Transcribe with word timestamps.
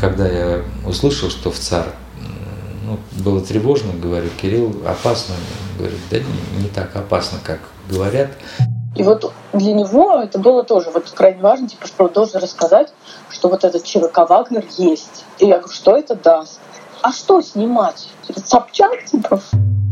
когда 0.00 0.26
я 0.26 0.62
услышал, 0.86 1.30
что 1.30 1.50
в 1.50 1.58
ЦАР, 1.58 1.86
ну, 2.84 2.98
было 3.22 3.40
тревожно, 3.40 3.92
говорю, 3.92 4.28
Кирилл, 4.40 4.74
опасно. 4.86 5.34
Говорит, 5.78 5.98
да 6.10 6.18
не, 6.18 6.62
не 6.62 6.68
так 6.68 6.96
опасно, 6.96 7.38
как 7.42 7.60
говорят. 7.88 8.30
И 8.96 9.02
вот 9.02 9.32
для 9.52 9.72
него 9.72 10.20
это 10.20 10.38
было 10.38 10.64
тоже 10.64 10.90
вот 10.90 11.10
крайне 11.10 11.40
важно, 11.40 11.68
типа, 11.68 11.86
что 11.86 12.04
он 12.04 12.12
должен 12.12 12.40
рассказать, 12.40 12.92
что 13.30 13.48
вот 13.48 13.64
этот 13.64 13.84
ЧВК 13.84 14.28
Вагнер 14.28 14.64
есть. 14.78 15.24
И 15.38 15.46
я 15.46 15.58
говорю, 15.58 15.72
что 15.72 15.96
это 15.96 16.16
даст? 16.16 16.60
А 17.02 17.12
что 17.12 17.40
снимать? 17.40 18.08
Собчак, 18.44 19.04
типа? 19.04 19.40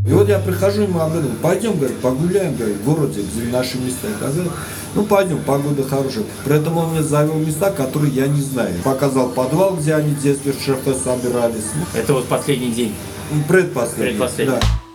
И 0.09 0.13
вот 0.13 0.27
я 0.29 0.39
прихожу 0.39 0.83
ему 0.83 1.01
этом, 1.01 1.37
пойдем, 1.43 1.77
говорит, 1.77 1.99
погуляем, 1.99 2.57
говорит, 2.57 2.79
в 2.79 2.85
городе, 2.85 3.21
где 3.21 3.51
наши 3.53 3.77
места. 3.77 4.09
Я 4.09 4.29
говорю, 4.29 4.51
ну 4.95 5.05
пойдем, 5.05 5.39
погода 5.45 5.83
хорошая. 5.83 6.25
При 6.45 6.57
этом 6.57 6.79
он 6.79 6.93
мне 6.93 7.03
завел 7.03 7.35
места, 7.35 7.71
которые 7.71 8.13
я 8.15 8.27
не 8.27 8.41
знаю. 8.41 8.75
Показал 8.83 9.29
подвал, 9.29 9.77
где 9.77 9.95
они 9.95 10.15
в 10.15 10.23
детстве 10.23 10.53
в 10.53 10.63
шефе 10.63 10.95
собирались. 10.95 11.67
Это 11.95 12.15
вот 12.15 12.27
последний 12.27 12.71
день. 12.71 12.95
Предпоследний. 13.49 14.13
Предпоследний. 14.13 14.55
Да. 14.55 14.88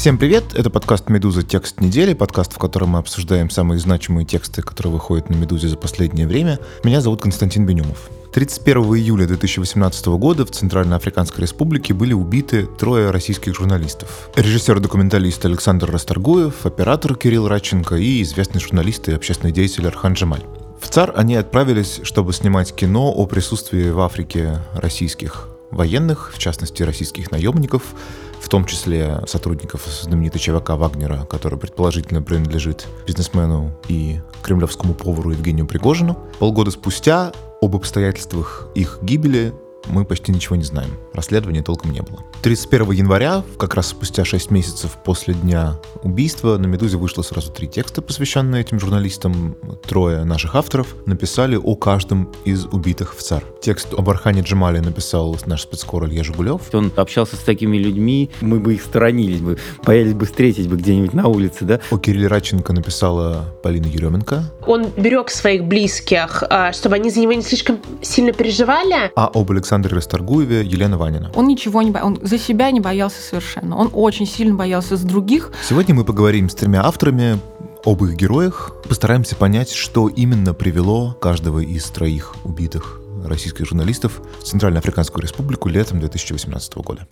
Всем 0.00 0.16
привет! 0.16 0.54
Это 0.54 0.70
подкаст 0.70 1.10
«Медуза. 1.10 1.42
Текст 1.42 1.78
недели», 1.82 2.14
подкаст, 2.14 2.54
в 2.54 2.58
котором 2.58 2.88
мы 2.88 3.00
обсуждаем 3.00 3.50
самые 3.50 3.78
значимые 3.78 4.24
тексты, 4.24 4.62
которые 4.62 4.94
выходят 4.94 5.28
на 5.28 5.34
«Медузе» 5.34 5.68
за 5.68 5.76
последнее 5.76 6.26
время. 6.26 6.58
Меня 6.84 7.02
зовут 7.02 7.20
Константин 7.20 7.66
Бенюмов. 7.66 8.08
31 8.32 8.82
июля 8.94 9.26
2018 9.26 10.06
года 10.06 10.46
в 10.46 10.52
Центральной 10.52 10.96
Африканской 10.96 11.42
Республике 11.42 11.92
были 11.92 12.14
убиты 12.14 12.66
трое 12.78 13.10
российских 13.10 13.54
журналистов. 13.54 14.30
Режиссер-документалист 14.36 15.44
Александр 15.44 15.90
Расторгуев, 15.90 16.64
оператор 16.64 17.14
Кирилл 17.14 17.46
Радченко 17.46 17.96
и 17.96 18.22
известный 18.22 18.62
журналист 18.62 19.06
и 19.10 19.12
общественный 19.12 19.52
деятель 19.52 19.86
Архан 19.86 20.14
Джамаль. 20.14 20.46
В 20.80 20.88
ЦАР 20.88 21.12
они 21.14 21.34
отправились, 21.34 22.00
чтобы 22.04 22.32
снимать 22.32 22.74
кино 22.74 23.12
о 23.12 23.26
присутствии 23.26 23.90
в 23.90 24.00
Африке 24.00 24.60
российских 24.72 25.50
военных, 25.70 26.32
в 26.34 26.38
частности 26.38 26.82
российских 26.82 27.30
наемников, 27.30 27.94
в 28.40 28.48
том 28.48 28.64
числе 28.64 29.22
сотрудников 29.26 29.86
знаменитой 29.86 30.40
ЧВК 30.40 30.70
Вагнера, 30.70 31.26
который 31.26 31.58
предположительно 31.58 32.22
принадлежит 32.22 32.86
бизнесмену 33.06 33.72
и 33.88 34.20
кремлевскому 34.42 34.94
повару 34.94 35.30
Евгению 35.30 35.66
Пригожину. 35.66 36.18
Полгода 36.38 36.70
спустя 36.70 37.32
об 37.60 37.76
обстоятельствах 37.76 38.68
их 38.74 38.98
гибели 39.02 39.52
мы 39.90 40.04
почти 40.04 40.32
ничего 40.32 40.56
не 40.56 40.64
знаем. 40.64 40.90
Расследования 41.12 41.62
толком 41.62 41.92
не 41.92 42.00
было. 42.00 42.24
31 42.42 42.90
января, 42.92 43.42
как 43.58 43.74
раз 43.74 43.88
спустя 43.88 44.24
6 44.24 44.50
месяцев 44.50 44.96
после 45.04 45.34
дня 45.34 45.78
убийства, 46.02 46.56
на 46.56 46.66
«Медузе» 46.66 46.96
вышло 46.96 47.22
сразу 47.22 47.52
три 47.52 47.68
текста, 47.68 48.02
посвященные 48.02 48.62
этим 48.62 48.80
журналистам. 48.80 49.56
Трое 49.86 50.24
наших 50.24 50.54
авторов 50.54 50.94
написали 51.06 51.56
о 51.56 51.74
каждом 51.74 52.32
из 52.44 52.66
убитых 52.66 53.14
в 53.16 53.22
ЦАР. 53.22 53.44
Текст 53.60 53.94
об 53.94 54.08
Архане 54.08 54.42
Джамале 54.42 54.80
написал 54.80 55.36
наш 55.46 55.62
спецкор 55.62 56.06
Илья 56.06 56.24
Жигулев. 56.24 56.62
Он 56.72 56.92
общался 56.96 57.36
с 57.36 57.40
такими 57.40 57.76
людьми, 57.76 58.30
мы 58.40 58.60
бы 58.60 58.74
их 58.74 58.82
сторонились 58.82 59.40
бы, 59.40 59.58
боялись 59.84 60.14
бы 60.14 60.26
встретить 60.26 60.68
бы 60.68 60.76
где-нибудь 60.76 61.12
на 61.12 61.28
улице, 61.28 61.64
да? 61.64 61.80
О 61.90 61.98
Кирилле 61.98 62.26
Радченко 62.26 62.72
написала 62.72 63.54
Полина 63.62 63.86
Еременко. 63.86 64.44
Он 64.66 64.86
берег 64.96 65.30
своих 65.30 65.64
близких, 65.64 66.44
а, 66.48 66.72
чтобы 66.72 66.96
они 66.96 67.10
за 67.10 67.20
него 67.20 67.32
не 67.32 67.42
слишком 67.42 67.78
сильно 68.02 68.32
переживали. 68.32 69.10
А 69.16 69.30
об 69.32 69.50
Александре 69.50 69.79
Расторгуеве 69.88 70.62
Елена 70.64 70.98
Ванина. 70.98 71.30
Он 71.34 71.46
ничего 71.46 71.82
не 71.82 71.90
боялся, 71.90 72.06
он 72.06 72.26
за 72.26 72.38
себя 72.38 72.70
не 72.70 72.80
боялся 72.80 73.20
совершенно. 73.20 73.76
Он 73.76 73.90
очень 73.92 74.26
сильно 74.26 74.54
боялся 74.54 74.96
за 74.96 75.06
других. 75.06 75.52
Сегодня 75.66 75.94
мы 75.94 76.04
поговорим 76.04 76.48
с 76.48 76.54
тремя 76.54 76.84
авторами 76.84 77.38
об 77.84 78.04
их 78.04 78.14
героях, 78.14 78.72
постараемся 78.86 79.36
понять, 79.36 79.70
что 79.70 80.08
именно 80.08 80.52
привело 80.52 81.14
каждого 81.14 81.60
из 81.60 81.84
троих 81.86 82.34
убитых 82.44 83.00
российских 83.24 83.66
журналистов 83.66 84.20
в 84.40 84.44
Центральноафриканскую 84.44 85.22
республику 85.22 85.68
летом 85.68 86.00
2018 86.00 86.74
года. 86.76 87.06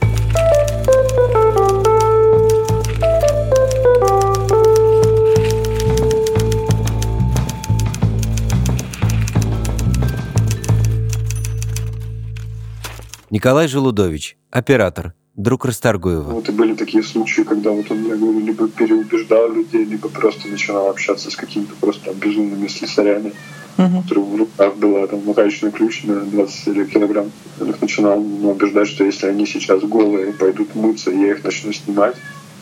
Николай 13.30 13.68
Желудович, 13.68 14.38
оператор, 14.50 15.12
друг 15.36 15.66
Расторгуева. 15.66 16.30
Вот 16.30 16.48
и 16.48 16.52
были 16.52 16.74
такие 16.74 17.02
случаи, 17.02 17.42
когда 17.42 17.70
вот 17.72 17.90
он, 17.90 18.06
я 18.06 18.16
говорю, 18.16 18.40
либо 18.40 18.68
переубеждал 18.68 19.52
людей, 19.52 19.84
либо 19.84 20.08
просто 20.08 20.48
начинал 20.48 20.88
общаться 20.88 21.30
с 21.30 21.36
какими-то 21.36 21.74
просто 21.78 22.06
там, 22.06 22.14
безумными 22.14 22.68
слесарями, 22.68 23.34
uh-huh. 23.76 24.02
которые 24.02 24.24
в 24.24 24.36
руках 24.36 24.76
была 24.76 25.06
там 25.06 25.26
макаечный 25.26 25.70
ключ 25.70 26.04
на 26.04 26.22
20 26.22 26.90
килограмм. 26.90 27.30
Он 27.60 27.68
их 27.68 27.82
начинал 27.82 28.18
ну, 28.18 28.52
убеждать, 28.52 28.88
что 28.88 29.04
если 29.04 29.26
они 29.26 29.44
сейчас 29.44 29.82
голые 29.82 30.32
пойдут 30.32 30.74
мыться, 30.74 31.10
и 31.10 31.20
я 31.20 31.32
их 31.32 31.44
начну 31.44 31.70
снимать, 31.74 32.16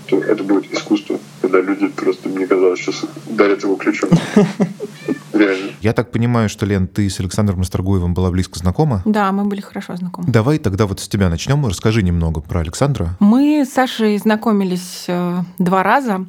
то 0.08 0.18
это 0.18 0.42
будет 0.42 0.72
искусство, 0.72 1.20
когда 1.42 1.60
люди 1.60 1.86
просто, 1.86 2.28
мне 2.28 2.48
казалось, 2.48 2.80
сейчас 2.80 3.04
ударят 3.28 3.62
его 3.62 3.76
ключом. 3.76 4.10
Реально. 5.38 5.72
Я 5.80 5.92
так 5.92 6.10
понимаю, 6.10 6.48
что, 6.48 6.66
Лен, 6.66 6.86
ты 6.86 7.08
с 7.08 7.20
Александром 7.20 7.60
Расторгуевым 7.60 8.14
была 8.14 8.30
близко 8.30 8.58
знакома? 8.58 9.02
Да, 9.04 9.30
мы 9.32 9.44
были 9.44 9.60
хорошо 9.60 9.96
знакомы. 9.96 10.28
Давай 10.28 10.58
тогда 10.58 10.86
вот 10.86 11.00
с 11.00 11.08
тебя 11.08 11.28
начнем. 11.28 11.64
Расскажи 11.66 12.02
немного 12.02 12.40
про 12.40 12.60
Александра. 12.60 13.16
Мы 13.20 13.64
с 13.64 13.72
Сашей 13.72 14.18
знакомились 14.18 15.04
э, 15.08 15.42
два 15.58 15.82
раза. 15.82 16.26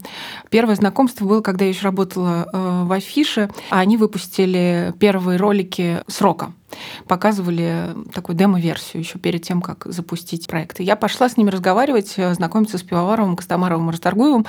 Первое 0.49 0.75
знакомство 0.75 1.25
было, 1.25 1.41
когда 1.41 1.65
я 1.65 1.71
еще 1.71 1.83
работала 1.83 2.47
э, 2.51 2.83
в 2.85 2.91
Афише. 2.91 3.49
Они 3.69 3.97
выпустили 3.97 4.93
первые 4.99 5.37
ролики 5.37 6.01
срока 6.07 6.51
показывали 7.07 7.95
такую 8.13 8.35
демо-версию 8.35 9.01
еще 9.01 9.17
перед 9.19 9.41
тем, 9.43 9.61
как 9.61 9.85
запустить 9.85 10.47
проект. 10.47 10.79
И 10.79 10.83
я 10.83 10.95
пошла 10.95 11.29
с 11.29 11.37
ними 11.37 11.49
разговаривать, 11.49 12.13
э, 12.17 12.33
знакомиться 12.33 12.77
с 12.77 12.83
Пивоваровым, 12.83 13.35
Костомаровым 13.35 13.89
Расторгуевым. 13.89 14.45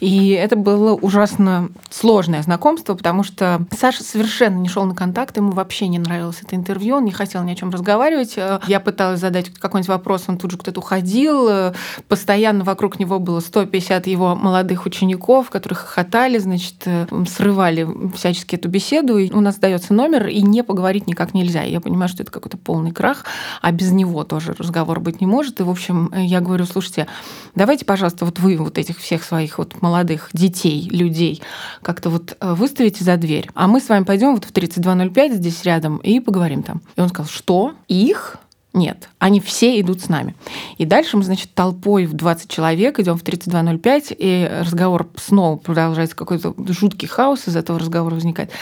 И 0.00 0.30
это 0.30 0.56
было 0.56 0.94
ужасно 0.94 1.70
сложное 1.90 2.42
знакомство, 2.42 2.94
потому 2.94 3.22
что 3.22 3.64
Саша 3.76 4.02
совершенно 4.02 4.58
не 4.58 4.68
шел 4.68 4.84
на 4.84 4.94
контакт, 4.94 5.36
ему 5.36 5.52
вообще 5.52 5.88
не 5.88 5.98
нравилось 5.98 6.40
это 6.42 6.56
интервью, 6.56 6.96
он 6.96 7.04
не 7.04 7.12
хотел 7.12 7.42
ни 7.44 7.52
о 7.52 7.54
чем 7.54 7.70
разговаривать. 7.70 8.34
Э, 8.36 8.60
я 8.66 8.80
пыталась 8.80 9.20
задать 9.20 9.50
какой-нибудь 9.50 9.88
вопрос, 9.88 10.24
он 10.26 10.38
тут 10.38 10.50
же 10.50 10.58
кто-то 10.58 10.80
уходил. 10.80 11.48
Э, 11.48 11.74
постоянно 12.08 12.64
вокруг 12.64 12.98
него 12.98 13.18
было 13.18 13.40
150 13.40 14.06
его 14.06 14.34
молодых 14.34 14.86
учеников, 14.86 15.50
которые 15.50 15.76
хохотали, 15.76 16.38
значит, 16.38 16.86
срывали 17.28 17.86
всячески 18.16 18.56
эту 18.56 18.68
беседу. 18.68 19.18
И 19.18 19.30
у 19.32 19.40
нас 19.40 19.56
дается 19.56 19.94
номер, 19.94 20.26
и 20.26 20.42
не 20.42 20.62
поговорить 20.62 21.06
никак 21.06 21.34
нельзя 21.34 21.59
нельзя. 21.60 21.72
Я 21.72 21.80
понимаю, 21.80 22.08
что 22.08 22.22
это 22.22 22.32
какой-то 22.32 22.56
полный 22.56 22.92
крах, 22.92 23.24
а 23.62 23.72
без 23.72 23.90
него 23.92 24.24
тоже 24.24 24.54
разговор 24.58 25.00
быть 25.00 25.20
не 25.20 25.26
может. 25.26 25.60
И, 25.60 25.62
в 25.62 25.70
общем, 25.70 26.12
я 26.14 26.40
говорю, 26.40 26.66
слушайте, 26.66 27.06
давайте, 27.54 27.84
пожалуйста, 27.84 28.24
вот 28.24 28.38
вы 28.38 28.56
вот 28.56 28.78
этих 28.78 28.98
всех 28.98 29.24
своих 29.24 29.58
вот 29.58 29.82
молодых 29.82 30.30
детей, 30.32 30.88
людей 30.90 31.42
как-то 31.82 32.10
вот 32.10 32.36
э, 32.40 32.54
выставите 32.54 33.04
за 33.04 33.16
дверь, 33.16 33.48
а 33.54 33.66
мы 33.66 33.80
с 33.80 33.88
вами 33.88 34.04
пойдем 34.04 34.34
вот 34.34 34.44
в 34.44 34.52
3205 34.52 35.34
здесь 35.34 35.62
рядом 35.64 35.98
и 35.98 36.20
поговорим 36.20 36.62
там. 36.62 36.82
И 36.96 37.00
он 37.00 37.08
сказал, 37.08 37.28
что? 37.28 37.72
Их? 37.88 38.36
Нет, 38.72 39.08
они 39.18 39.40
все 39.40 39.80
идут 39.80 40.00
с 40.00 40.08
нами. 40.08 40.36
И 40.78 40.84
дальше 40.84 41.16
мы, 41.16 41.24
значит, 41.24 41.52
толпой 41.54 42.06
в 42.06 42.12
20 42.12 42.48
человек 42.48 43.00
идем 43.00 43.18
в 43.18 43.24
32.05, 43.24 44.14
и 44.16 44.48
разговор 44.60 45.08
снова 45.16 45.56
продолжается, 45.56 46.14
какой-то 46.14 46.54
жуткий 46.68 47.08
хаос 47.08 47.48
из 47.48 47.56
этого 47.56 47.80
разговора 47.80 48.14
возникает. 48.14 48.52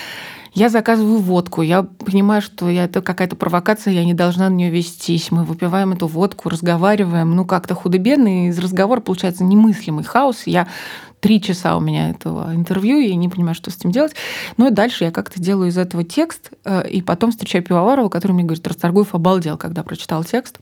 Я 0.55 0.69
заказываю 0.69 1.19
водку, 1.19 1.63
я 1.63 1.83
понимаю, 1.83 2.43
что 2.43 2.69
это 2.69 3.03
какая-то 3.03 3.37
провокация, 3.37 3.93
я 3.93 4.05
не 4.05 4.15
должна 4.15 4.49
на 4.49 4.55
нее 4.55 4.71
вестись. 4.71 5.31
Мы 5.31 5.45
выпиваем 5.45 5.93
эту 5.93 6.07
водку, 6.07 6.49
разговариваем, 6.49 7.35
ну 7.35 7.45
как-то 7.45 7.75
худо-бедно, 7.75 8.47
и 8.47 8.49
из 8.49 8.59
разговора 8.59 9.01
получается 9.01 9.45
немыслимый 9.45 10.05
хаос. 10.05 10.43
Я 10.47 10.69
три 11.21 11.41
часа 11.41 11.77
у 11.77 11.81
меня 11.81 12.11
этого 12.11 12.55
интервью, 12.55 12.99
и 12.99 13.09
я 13.09 13.17
не 13.17 13.29
понимаю, 13.29 13.55
что 13.55 13.71
с 13.71 13.77
этим 13.77 13.91
делать. 13.91 14.15
Ну 14.57 14.69
и 14.69 14.71
дальше 14.71 15.05
я 15.05 15.11
как-то 15.11 15.41
делаю 15.41 15.71
из 15.71 15.79
этого 15.79 16.05
текст, 16.05 16.51
э, 16.65 16.89
и 16.89 17.03
потом 17.03 17.31
встречаю 17.31 17.65
Пивоварова, 17.65 18.09
который 18.09 18.33
мне 18.33 18.45
говорит, 18.45 18.67
Расторгуев 18.67 19.15
обалдел, 19.15 19.57
когда 19.57 19.83
прочитал 19.83 20.25
текст. 20.25 20.59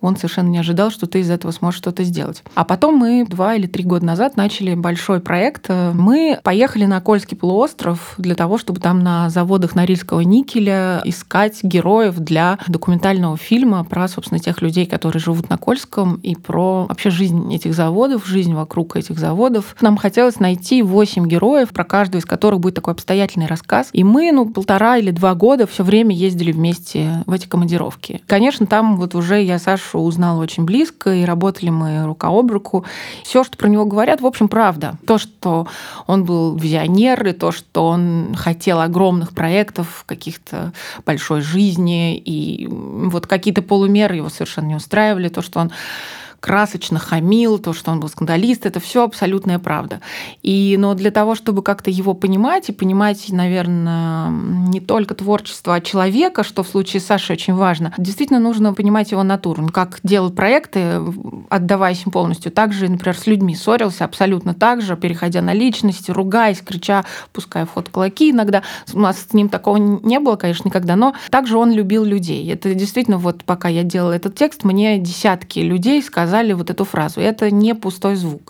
Он 0.00 0.16
совершенно 0.16 0.48
не 0.48 0.58
ожидал, 0.58 0.90
что 0.90 1.06
ты 1.06 1.20
из 1.20 1.30
этого 1.30 1.52
сможешь 1.52 1.78
что-то 1.78 2.04
сделать. 2.04 2.42
А 2.54 2.64
потом 2.64 2.96
мы 2.96 3.26
два 3.26 3.54
или 3.54 3.66
три 3.66 3.84
года 3.84 4.04
назад 4.06 4.36
начали 4.36 4.74
большой 4.74 5.20
проект. 5.20 5.68
Мы 5.68 6.40
поехали 6.42 6.86
на 6.86 7.00
Кольский 7.02 7.36
полуостров 7.36 8.14
для 8.16 8.34
того, 8.34 8.56
чтобы 8.56 8.80
там 8.80 9.00
на 9.00 9.28
заводах 9.28 9.74
Норильского 9.74 10.20
никеля 10.20 11.02
искать 11.04 11.62
героев 11.62 12.16
для 12.18 12.58
документального 12.66 13.36
фильма 13.36 13.84
про, 13.84 14.08
собственно, 14.08 14.38
тех 14.38 14.62
людей, 14.62 14.86
которые 14.86 15.20
живут 15.20 15.50
на 15.50 15.58
Кольском, 15.58 16.14
и 16.16 16.34
про 16.34 16.86
вообще 16.86 17.10
жизнь 17.10 17.54
этих 17.54 17.74
заводов, 17.74 18.26
жизнь 18.26 18.54
вокруг 18.54 18.96
этих 18.96 19.18
заводов. 19.18 19.76
Нам 19.82 19.89
хотелось 19.96 20.40
найти 20.40 20.82
восемь 20.82 21.26
героев, 21.26 21.70
про 21.70 21.84
каждого 21.84 22.20
из 22.20 22.24
которых 22.24 22.60
будет 22.60 22.74
такой 22.74 22.94
обстоятельный 22.94 23.46
рассказ. 23.46 23.90
И 23.92 24.04
мы, 24.04 24.32
ну, 24.32 24.48
полтора 24.48 24.98
или 24.98 25.10
два 25.10 25.34
года 25.34 25.66
все 25.66 25.84
время 25.84 26.14
ездили 26.14 26.52
вместе 26.52 27.22
в 27.26 27.32
эти 27.32 27.46
командировки. 27.46 28.22
Конечно, 28.26 28.66
там 28.66 28.96
вот 28.96 29.14
уже 29.14 29.42
я 29.42 29.58
Сашу 29.58 29.98
узнала 30.00 30.42
очень 30.42 30.64
близко, 30.64 31.14
и 31.14 31.24
работали 31.24 31.70
мы 31.70 32.04
рука 32.04 32.28
об 32.28 32.50
руку. 32.50 32.84
Все, 33.22 33.44
что 33.44 33.56
про 33.56 33.68
него 33.68 33.84
говорят, 33.84 34.20
в 34.20 34.26
общем, 34.26 34.48
правда. 34.48 34.98
То, 35.06 35.18
что 35.18 35.66
он 36.06 36.24
был 36.24 36.56
визионер, 36.56 37.26
и 37.26 37.32
то, 37.32 37.52
что 37.52 37.86
он 37.86 38.34
хотел 38.36 38.80
огромных 38.80 39.32
проектов, 39.32 40.04
каких-то 40.06 40.72
большой 41.06 41.40
жизни, 41.40 42.16
и 42.16 42.66
вот 42.68 43.26
какие-то 43.26 43.62
полумеры 43.62 44.16
его 44.16 44.28
совершенно 44.28 44.66
не 44.66 44.74
устраивали, 44.74 45.28
то, 45.28 45.42
что 45.42 45.60
он 45.60 45.70
красочно 46.40 46.98
хамил, 46.98 47.58
то, 47.58 47.72
что 47.72 47.92
он 47.92 48.00
был 48.00 48.08
скандалист, 48.08 48.66
это 48.66 48.80
все 48.80 49.04
абсолютная 49.04 49.58
правда. 49.58 50.00
И, 50.42 50.76
но 50.78 50.94
для 50.94 51.10
того, 51.10 51.34
чтобы 51.34 51.62
как-то 51.62 51.90
его 51.90 52.14
понимать 52.14 52.68
и 52.68 52.72
понимать, 52.72 53.26
наверное, 53.28 54.30
не 54.30 54.80
только 54.80 55.14
творчество 55.14 55.80
человека, 55.80 56.42
что 56.42 56.62
в 56.62 56.68
случае 56.68 57.00
Саши 57.00 57.34
очень 57.34 57.54
важно, 57.54 57.92
действительно 57.98 58.40
нужно 58.40 58.74
понимать 58.74 59.10
его 59.12 59.22
натуру. 59.22 59.68
Как 59.68 60.00
делал 60.02 60.30
проекты, 60.30 61.00
отдаваясь 61.50 62.04
им 62.04 62.12
полностью. 62.12 62.50
Также, 62.50 62.88
например, 62.88 63.16
с 63.16 63.26
людьми 63.26 63.54
ссорился 63.54 64.04
абсолютно 64.04 64.54
так 64.54 64.80
же, 64.82 64.96
переходя 64.96 65.42
на 65.42 65.52
личности, 65.52 66.10
ругаясь, 66.10 66.60
крича, 66.60 67.04
пуская 67.32 67.66
в 67.66 67.70
ход 67.70 67.90
кулаки 67.90 68.30
иногда. 68.30 68.62
У 68.92 68.98
нас 68.98 69.26
с 69.28 69.32
ним 69.34 69.48
такого 69.48 69.76
не 69.76 70.18
было, 70.18 70.36
конечно, 70.36 70.68
никогда, 70.68 70.96
но 70.96 71.14
также 71.30 71.58
он 71.58 71.72
любил 71.72 72.04
людей. 72.04 72.50
Это 72.50 72.74
действительно, 72.74 73.18
вот 73.18 73.44
пока 73.44 73.68
я 73.68 73.82
делала 73.82 74.12
этот 74.12 74.34
текст, 74.34 74.64
мне 74.64 74.98
десятки 74.98 75.58
людей 75.58 76.02
сказали, 76.02 76.29
сказали 76.30 76.52
вот 76.52 76.70
эту 76.70 76.84
фразу. 76.84 77.20
Это 77.20 77.50
не 77.50 77.74
пустой 77.74 78.14
звук. 78.14 78.42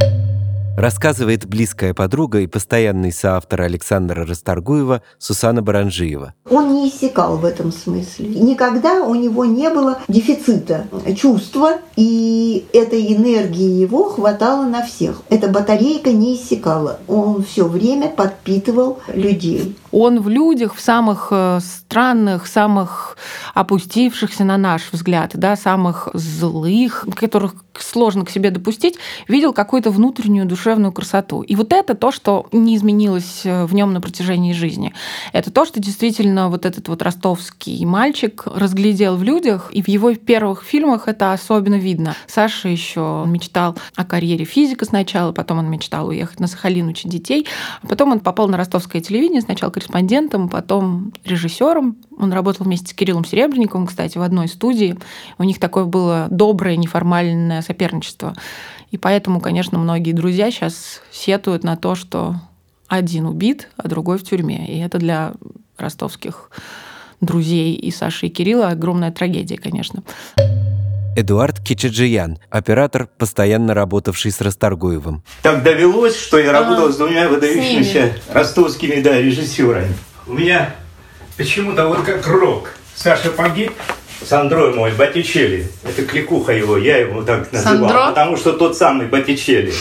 Рассказывает 0.77 1.47
близкая 1.47 1.94
подруга 1.94 2.41
и 2.41 2.47
постоянный 2.47 3.12
соавтор 3.12 3.62
Александра 3.62 4.25
Расторгуева 4.25 5.03
Сусана 5.19 5.62
Баранжиева. 5.62 6.32
Он 6.49 6.75
не 6.75 6.88
иссякал 6.88 7.37
в 7.37 7.44
этом 7.44 7.73
смысле. 7.73 8.29
Никогда 8.29 9.03
у 9.03 9.15
него 9.15 9.44
не 9.44 9.69
было 9.69 9.99
дефицита 10.09 10.87
чувства, 11.17 11.79
и 11.97 12.67
этой 12.73 13.15
энергии 13.15 13.81
его 13.81 14.05
хватало 14.05 14.65
на 14.65 14.83
всех. 14.87 15.23
Эта 15.29 15.49
батарейка 15.49 16.12
не 16.12 16.37
иссякала. 16.37 17.00
Он 17.09 17.43
все 17.43 17.67
время 17.67 18.09
подпитывал 18.09 19.00
людей. 19.12 19.76
Он 19.91 20.21
в 20.21 20.29
людях, 20.29 20.75
в 20.75 20.81
самых 20.81 21.29
э, 21.31 21.59
странных, 21.61 22.47
самых 22.47 23.19
опустившихся, 23.55 24.44
на 24.44 24.56
наш 24.56 24.93
взгляд, 24.93 25.33
да, 25.35 25.56
самых 25.56 26.09
злых, 26.15 27.06
которых 27.17 27.55
сложно 27.78 28.25
к 28.25 28.31
себе 28.31 28.50
допустить, 28.50 28.96
видел 29.28 29.52
какую-то 29.52 29.90
внутреннюю 29.90 30.46
душевную 30.46 30.93
красоту. 30.93 31.43
И 31.43 31.55
вот 31.55 31.72
это 31.72 31.94
то, 31.94 32.11
что 32.12 32.46
не 32.52 32.76
изменилось 32.76 33.43
э, 33.44 33.64
в 33.64 33.75
нем 33.75 33.93
на 33.93 34.00
протяжении 34.00 34.52
жизни. 34.52 34.93
Это 35.32 35.50
то, 35.50 35.64
что 35.64 35.81
действительно 35.81 36.49
вот 36.49 36.67
этот 36.67 36.88
вот 36.88 37.02
ростовский 37.02 37.84
мальчик 37.84 38.43
разглядел 38.46 39.17
в 39.17 39.22
людях, 39.22 39.70
и 39.72 39.82
в 39.82 39.88
его 39.88 40.14
первых 40.14 40.64
фильмах 40.64 41.08
это 41.08 41.32
особенно 41.32 41.76
видно. 41.76 42.14
Саша 42.26 42.69
еще 42.69 43.25
мечтал 43.26 43.76
о 43.94 44.05
карьере 44.05 44.44
физика 44.44 44.84
сначала, 44.84 45.32
потом 45.32 45.58
он 45.58 45.70
мечтал 45.70 46.08
уехать 46.08 46.40
на 46.40 46.46
Сахалин 46.46 46.88
учить 46.88 47.11
детей, 47.11 47.46
а 47.82 47.87
потом 47.87 48.12
он 48.12 48.20
попал 48.20 48.49
на 48.49 48.56
ростовское 48.56 49.00
телевидение, 49.00 49.40
сначала 49.40 49.70
корреспондентом, 49.70 50.49
потом 50.49 51.12
режиссером. 51.25 51.96
Он 52.20 52.32
работал 52.32 52.67
вместе 52.67 52.88
с 52.88 52.93
Кириллом 52.93 53.25
Серебренниковым, 53.25 53.87
кстати, 53.87 54.19
в 54.19 54.22
одной 54.22 54.46
студии. 54.46 54.99
У 55.38 55.44
них 55.44 55.58
такое 55.58 55.84
было 55.84 56.28
доброе, 56.31 56.76
неформальное 56.76 57.62
соперничество. 57.62 58.34
И 58.90 58.99
поэтому, 58.99 59.40
конечно, 59.40 59.78
многие 59.78 60.12
друзья 60.12 60.50
сейчас 60.50 61.00
сетуют 61.11 61.64
на 61.64 61.76
то, 61.76 61.94
что 61.94 62.37
один 62.88 63.26
убит, 63.26 63.69
а 63.76 63.88
другой 63.88 64.19
в 64.19 64.22
тюрьме. 64.22 64.67
И 64.67 64.78
это 64.81 64.99
для 64.99 65.32
ростовских 65.78 66.50
друзей 67.20 67.75
и 67.75 67.90
Саши, 67.90 68.26
и 68.26 68.31
Кирилла 68.31 68.69
огромная 68.69 69.12
трагедия, 69.12 69.56
конечно. 69.56 70.02
Эдуард 71.16 71.61
Кичаджиян, 71.61 72.38
оператор, 72.50 73.08
постоянно 73.19 73.75
работавший 73.75 74.31
с 74.31 74.40
Расторгуевым. 74.40 75.23
Так 75.43 75.62
довелось, 75.62 76.16
что 76.16 76.38
я 76.38 76.52
работал 76.52 76.87
а, 76.87 76.93
с 76.93 76.96
двумя 76.96 77.28
выдающимися 77.28 78.12
ростовскими 78.32 79.00
да, 79.00 79.20
режиссерами. 79.20 79.94
У 80.26 80.32
меня 80.32 80.75
почему-то 81.40 81.88
вот 81.88 82.02
как 82.02 82.26
рок. 82.26 82.75
Саша 82.94 83.31
погиб, 83.31 83.72
Сандро 84.22 84.75
мой, 84.75 84.92
Боттичелли. 84.92 85.70
Это 85.82 86.04
кликуха 86.04 86.52
его, 86.52 86.76
я 86.76 86.98
его 86.98 87.22
так 87.22 87.50
называл. 87.50 87.78
Сандро? 87.78 88.06
Потому 88.08 88.37
что 88.37 88.52
тот 88.52 88.76
самый 88.76 89.06
Боттичелли, 89.06 89.72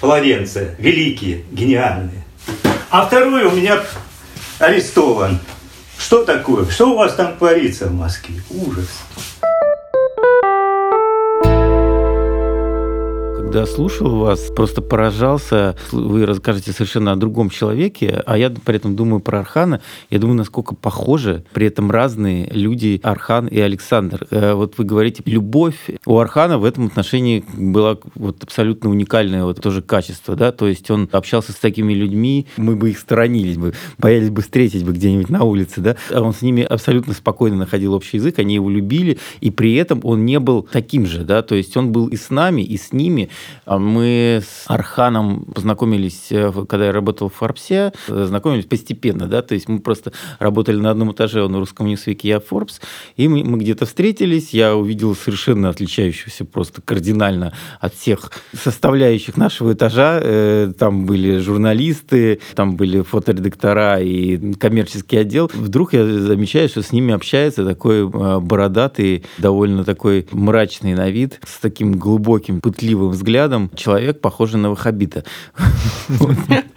Флоренция, 0.00 0.74
великий, 0.78 1.44
гениальный. 1.52 2.22
А 2.88 3.04
второй 3.04 3.44
у 3.44 3.50
меня 3.50 3.82
арестован. 4.58 5.38
Что 5.98 6.24
такое? 6.24 6.64
Что 6.70 6.92
у 6.92 6.96
вас 6.96 7.14
там 7.14 7.36
творится 7.36 7.88
в 7.88 7.92
Москве? 7.92 8.36
Ужас. 8.48 8.88
Когда 13.52 13.66
слушал 13.66 14.16
вас, 14.16 14.50
просто 14.56 14.80
поражался. 14.80 15.76
Вы 15.90 16.24
расскажете 16.24 16.72
совершенно 16.72 17.12
о 17.12 17.16
другом 17.16 17.50
человеке, 17.50 18.22
а 18.24 18.38
я 18.38 18.48
при 18.48 18.76
этом 18.76 18.96
думаю 18.96 19.20
про 19.20 19.40
Архана. 19.40 19.82
Я 20.08 20.20
думаю, 20.20 20.38
насколько 20.38 20.74
похожи, 20.74 21.44
при 21.52 21.66
этом 21.66 21.90
разные 21.90 22.48
люди 22.50 22.98
Архан 23.02 23.48
и 23.48 23.60
Александр. 23.60 24.26
Э, 24.30 24.54
вот 24.54 24.78
вы 24.78 24.84
говорите, 24.84 25.22
любовь 25.26 25.90
у 26.06 26.16
Архана 26.16 26.56
в 26.56 26.64
этом 26.64 26.86
отношении 26.86 27.44
была 27.52 27.98
вот 28.14 28.42
абсолютно 28.42 28.88
уникальное 28.88 29.44
вот 29.44 29.60
тоже 29.60 29.82
качество, 29.82 30.34
да, 30.34 30.50
то 30.50 30.66
есть 30.66 30.90
он 30.90 31.10
общался 31.12 31.52
с 31.52 31.56
такими 31.56 31.92
людьми, 31.92 32.46
мы 32.56 32.74
бы 32.74 32.88
их 32.88 32.98
сторонились 32.98 33.58
бы, 33.58 33.74
боялись 33.98 34.30
бы 34.30 34.40
встретить 34.40 34.82
бы 34.82 34.92
где-нибудь 34.92 35.28
на 35.28 35.44
улице, 35.44 35.82
да, 35.82 35.96
а 36.10 36.22
он 36.22 36.32
с 36.32 36.40
ними 36.40 36.62
абсолютно 36.62 37.12
спокойно 37.12 37.56
находил 37.56 37.92
общий 37.92 38.16
язык, 38.16 38.38
они 38.38 38.54
его 38.54 38.70
любили, 38.70 39.18
и 39.42 39.50
при 39.50 39.74
этом 39.74 40.00
он 40.04 40.24
не 40.24 40.38
был 40.38 40.62
таким 40.62 41.04
же, 41.04 41.22
да, 41.22 41.42
то 41.42 41.54
есть 41.54 41.76
он 41.76 41.92
был 41.92 42.06
и 42.06 42.16
с 42.16 42.30
нами, 42.30 42.62
и 42.62 42.78
с 42.78 42.94
ними, 42.94 43.28
мы 43.66 44.42
с 44.42 44.64
Арханом 44.68 45.44
познакомились, 45.44 46.28
э, 46.30 46.52
когда 46.68 46.86
я 46.86 46.92
работал 46.92 47.28
в 47.28 47.34
Форбсе, 47.34 47.92
знакомились 48.08 48.66
постепенно, 48.66 49.26
да, 49.26 49.42
то 49.42 49.54
есть 49.54 49.68
мы 49.68 49.80
просто 49.80 50.12
работали 50.38 50.76
на 50.76 50.90
одном 50.90 51.12
этаже, 51.12 51.42
он 51.42 51.54
в 51.54 51.58
русском 51.58 51.86
ньюсвике, 51.86 52.28
я 52.28 52.40
в 52.40 52.50
Forbes, 52.50 52.80
и 53.16 53.28
мы, 53.28 53.44
мы 53.44 53.58
где-то 53.58 53.86
встретились, 53.86 54.50
я 54.50 54.76
увидел 54.76 55.14
совершенно 55.14 55.68
отличающегося 55.68 56.44
просто 56.44 56.82
кардинально 56.82 57.52
от 57.80 57.94
всех 57.94 58.30
составляющих 58.54 59.36
нашего 59.36 59.72
этажа. 59.72 60.20
Э, 60.22 60.72
там 60.78 61.06
были 61.06 61.38
журналисты, 61.38 62.40
там 62.54 62.76
были 62.76 63.02
фоторедактора 63.02 64.00
и 64.00 64.54
коммерческий 64.54 65.16
отдел. 65.16 65.50
Вдруг 65.52 65.94
я 65.94 66.04
замечаю, 66.04 66.68
что 66.68 66.82
с 66.82 66.92
ними 66.92 67.14
общается 67.14 67.64
такой 67.64 68.08
э, 68.08 68.40
бородатый, 68.40 69.24
довольно 69.38 69.84
такой 69.84 70.26
мрачный 70.32 70.94
на 70.94 71.10
вид, 71.10 71.40
с 71.46 71.58
таким 71.60 71.92
глубоким, 71.92 72.60
пытливым 72.60 73.10
взглядом, 73.10 73.31
взглядом 73.32 73.70
человек, 73.74 74.20
похожий 74.20 74.60
на 74.60 74.68
вахабита. 74.68 75.24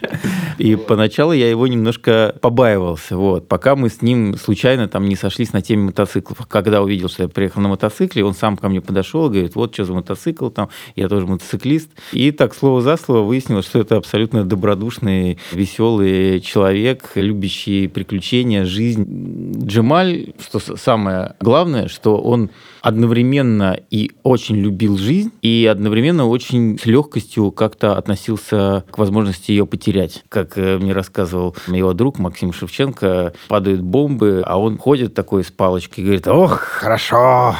И 0.57 0.75
поначалу 0.75 1.33
я 1.33 1.49
его 1.49 1.67
немножко 1.67 2.35
побаивался, 2.41 3.17
вот, 3.17 3.47
пока 3.47 3.75
мы 3.75 3.89
с 3.89 4.01
ним 4.01 4.37
случайно 4.37 4.87
там 4.87 5.05
не 5.05 5.15
сошлись 5.15 5.53
на 5.53 5.61
теме 5.61 5.85
мотоциклов. 5.85 6.45
Когда 6.47 6.81
увидел, 6.81 7.09
что 7.09 7.23
я 7.23 7.29
приехал 7.29 7.61
на 7.61 7.69
мотоцикле, 7.69 8.23
он 8.23 8.33
сам 8.33 8.57
ко 8.57 8.69
мне 8.69 8.81
подошел 8.81 9.27
и 9.27 9.29
говорит, 9.29 9.55
вот 9.55 9.73
что 9.73 9.85
за 9.85 9.93
мотоцикл 9.93 10.49
там, 10.49 10.69
я 10.95 11.09
тоже 11.09 11.25
мотоциклист. 11.27 11.89
И 12.11 12.31
так 12.31 12.55
слово 12.55 12.81
за 12.81 12.97
слово 12.97 13.21
выяснилось, 13.21 13.65
что 13.65 13.79
это 13.79 13.97
абсолютно 13.97 14.43
добродушный, 14.43 15.37
веселый 15.51 16.39
человек, 16.41 17.11
любящий 17.15 17.87
приключения, 17.87 18.65
жизнь. 18.65 19.55
Джемаль, 19.65 20.33
что 20.39 20.59
самое 20.59 21.35
главное, 21.39 21.87
что 21.87 22.17
он 22.17 22.49
одновременно 22.81 23.79
и 23.89 24.11
очень 24.21 24.57
любил 24.57 24.97
жизнь, 24.97 25.31
и 25.41 25.67
одновременно 25.69 26.27
очень 26.27 26.77
с 26.77 26.85
легкостью 26.85 27.51
как-то 27.51 27.97
относился 27.97 28.83
к 28.91 28.99
возможности 28.99 29.51
ее 29.51 29.65
потерять. 29.65 30.04
Как 30.29 30.57
э, 30.57 30.77
мне 30.77 30.93
рассказывал 30.93 31.55
его 31.67 31.93
друг 31.93 32.19
Максим 32.19 32.53
Шевченко, 32.53 33.33
падают 33.47 33.81
бомбы, 33.81 34.43
а 34.45 34.59
он 34.59 34.77
ходит 34.77 35.13
такой 35.13 35.43
с 35.43 35.51
палочкой 35.51 36.03
и 36.03 36.05
говорит, 36.05 36.27
ох, 36.27 36.59
хорошо, 36.59 37.55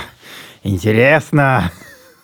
интересно. 0.63 1.71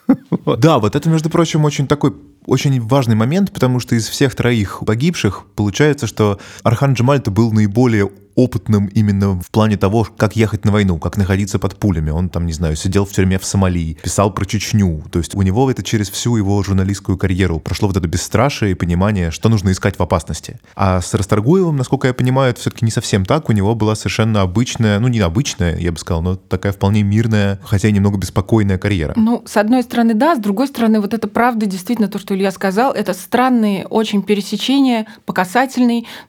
Да, 0.46 0.80
вот 0.80 0.98
это, 0.98 1.08
между 1.08 1.30
прочим, 1.30 1.63
очень 1.63 1.88
такой 1.88 2.13
очень 2.46 2.82
важный 2.82 3.16
момент, 3.16 3.51
потому 3.51 3.80
что 3.80 3.96
из 3.96 4.10
всех 4.10 4.36
троих 4.36 4.82
погибших 4.86 5.46
получается, 5.56 6.08
что 6.08 6.40
Архан 6.63 6.94
Джамаль 6.94 7.22
был 7.22 7.51
наиболее 7.51 8.10
опытным 8.36 8.88
именно 8.88 9.40
в 9.40 9.50
плане 9.52 9.78
того, 9.78 10.08
как 10.18 10.36
ехать 10.36 10.66
на 10.66 10.72
войну, 10.72 10.98
как 10.98 11.18
находиться 11.18 11.60
под 11.60 11.76
пулями. 11.78 12.10
Он 12.10 12.30
там, 12.30 12.46
не 12.46 12.54
знаю, 12.54 12.76
сидел 12.76 13.06
в 13.06 13.12
тюрьме 13.12 13.40
в 13.40 13.46
Сомали, 13.46 13.98
писал 14.02 14.34
про 14.34 14.46
Чечню. 14.46 15.04
То 15.12 15.20
есть 15.20 15.36
у 15.36 15.42
него 15.42 15.70
это 15.70 15.84
через 15.84 16.10
всю 16.10 16.36
его 16.36 16.62
журналистскую 16.64 17.18
карьеру 17.18 17.60
прошло 17.60 17.88
вот 17.88 17.98
это 17.98 18.08
бесстрашие 18.08 18.72
и 18.72 18.76
понимание, 18.76 19.32
что 19.32 19.50
нужно 19.50 19.72
искать 19.72 19.98
в 19.98 20.04
опасности. 20.04 20.60
А 20.76 21.02
с 21.02 21.14
Расторгуевым, 21.14 21.76
насколько 21.76 22.08
я 22.08 22.14
понимаю, 22.14 22.52
это 22.52 22.62
все-таки 22.62 22.86
не 22.86 22.92
совсем 22.92 23.26
так. 23.26 23.50
У 23.50 23.52
него 23.52 23.76
была 23.76 23.96
совершенно 23.96 24.42
обычная, 24.42 25.00
ну 25.00 25.08
не 25.08 25.20
обычная, 25.20 25.78
я 25.78 25.92
бы 25.92 25.98
сказал, 25.98 26.22
но 26.22 26.36
такая 26.36 26.74
вполне 26.74 27.04
мирная, 27.04 27.60
хотя 27.64 27.88
и 27.88 27.92
немного 27.92 28.18
беспокойная 28.18 28.78
карьера. 28.78 29.14
Ну, 29.16 29.44
с 29.46 29.58
одной 29.58 29.84
стороны, 29.84 30.14
да, 30.14 30.36
с 30.36 30.40
другой 30.40 30.68
стороны, 30.68 31.00
вот 31.00 31.14
это 31.14 31.28
правда, 31.28 31.66
действительно, 31.66 32.08
то, 32.08 32.20
что 32.20 32.36
Илья 32.36 32.52
сказал, 32.52 32.92
это 32.94 33.14
странные 33.14 33.86
очень 33.88 34.24
пересечения, 34.24 35.08
по 35.26 35.34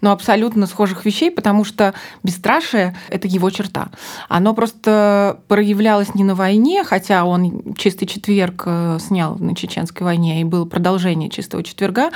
но 0.00 0.12
абсолютно 0.12 0.66
схожих 0.66 1.04
вещей, 1.04 1.30
потому 1.30 1.64
что 1.64 1.91
что 1.92 2.00
бесстрашие— 2.22 2.96
это 3.08 3.28
его 3.28 3.50
черта. 3.50 3.88
Оно 4.28 4.54
просто 4.54 5.40
проявлялось 5.48 6.14
не 6.14 6.24
на 6.24 6.34
войне, 6.34 6.84
хотя 6.84 7.24
он 7.24 7.74
«Чистый 7.76 8.06
четверг» 8.06 8.62
э, 8.66 8.98
снял 9.00 9.36
на 9.36 9.54
Чеченской 9.54 10.04
войне, 10.04 10.40
и 10.40 10.44
было 10.44 10.64
продолжение 10.64 11.30
«Чистого 11.30 11.62
четверга», 11.62 12.10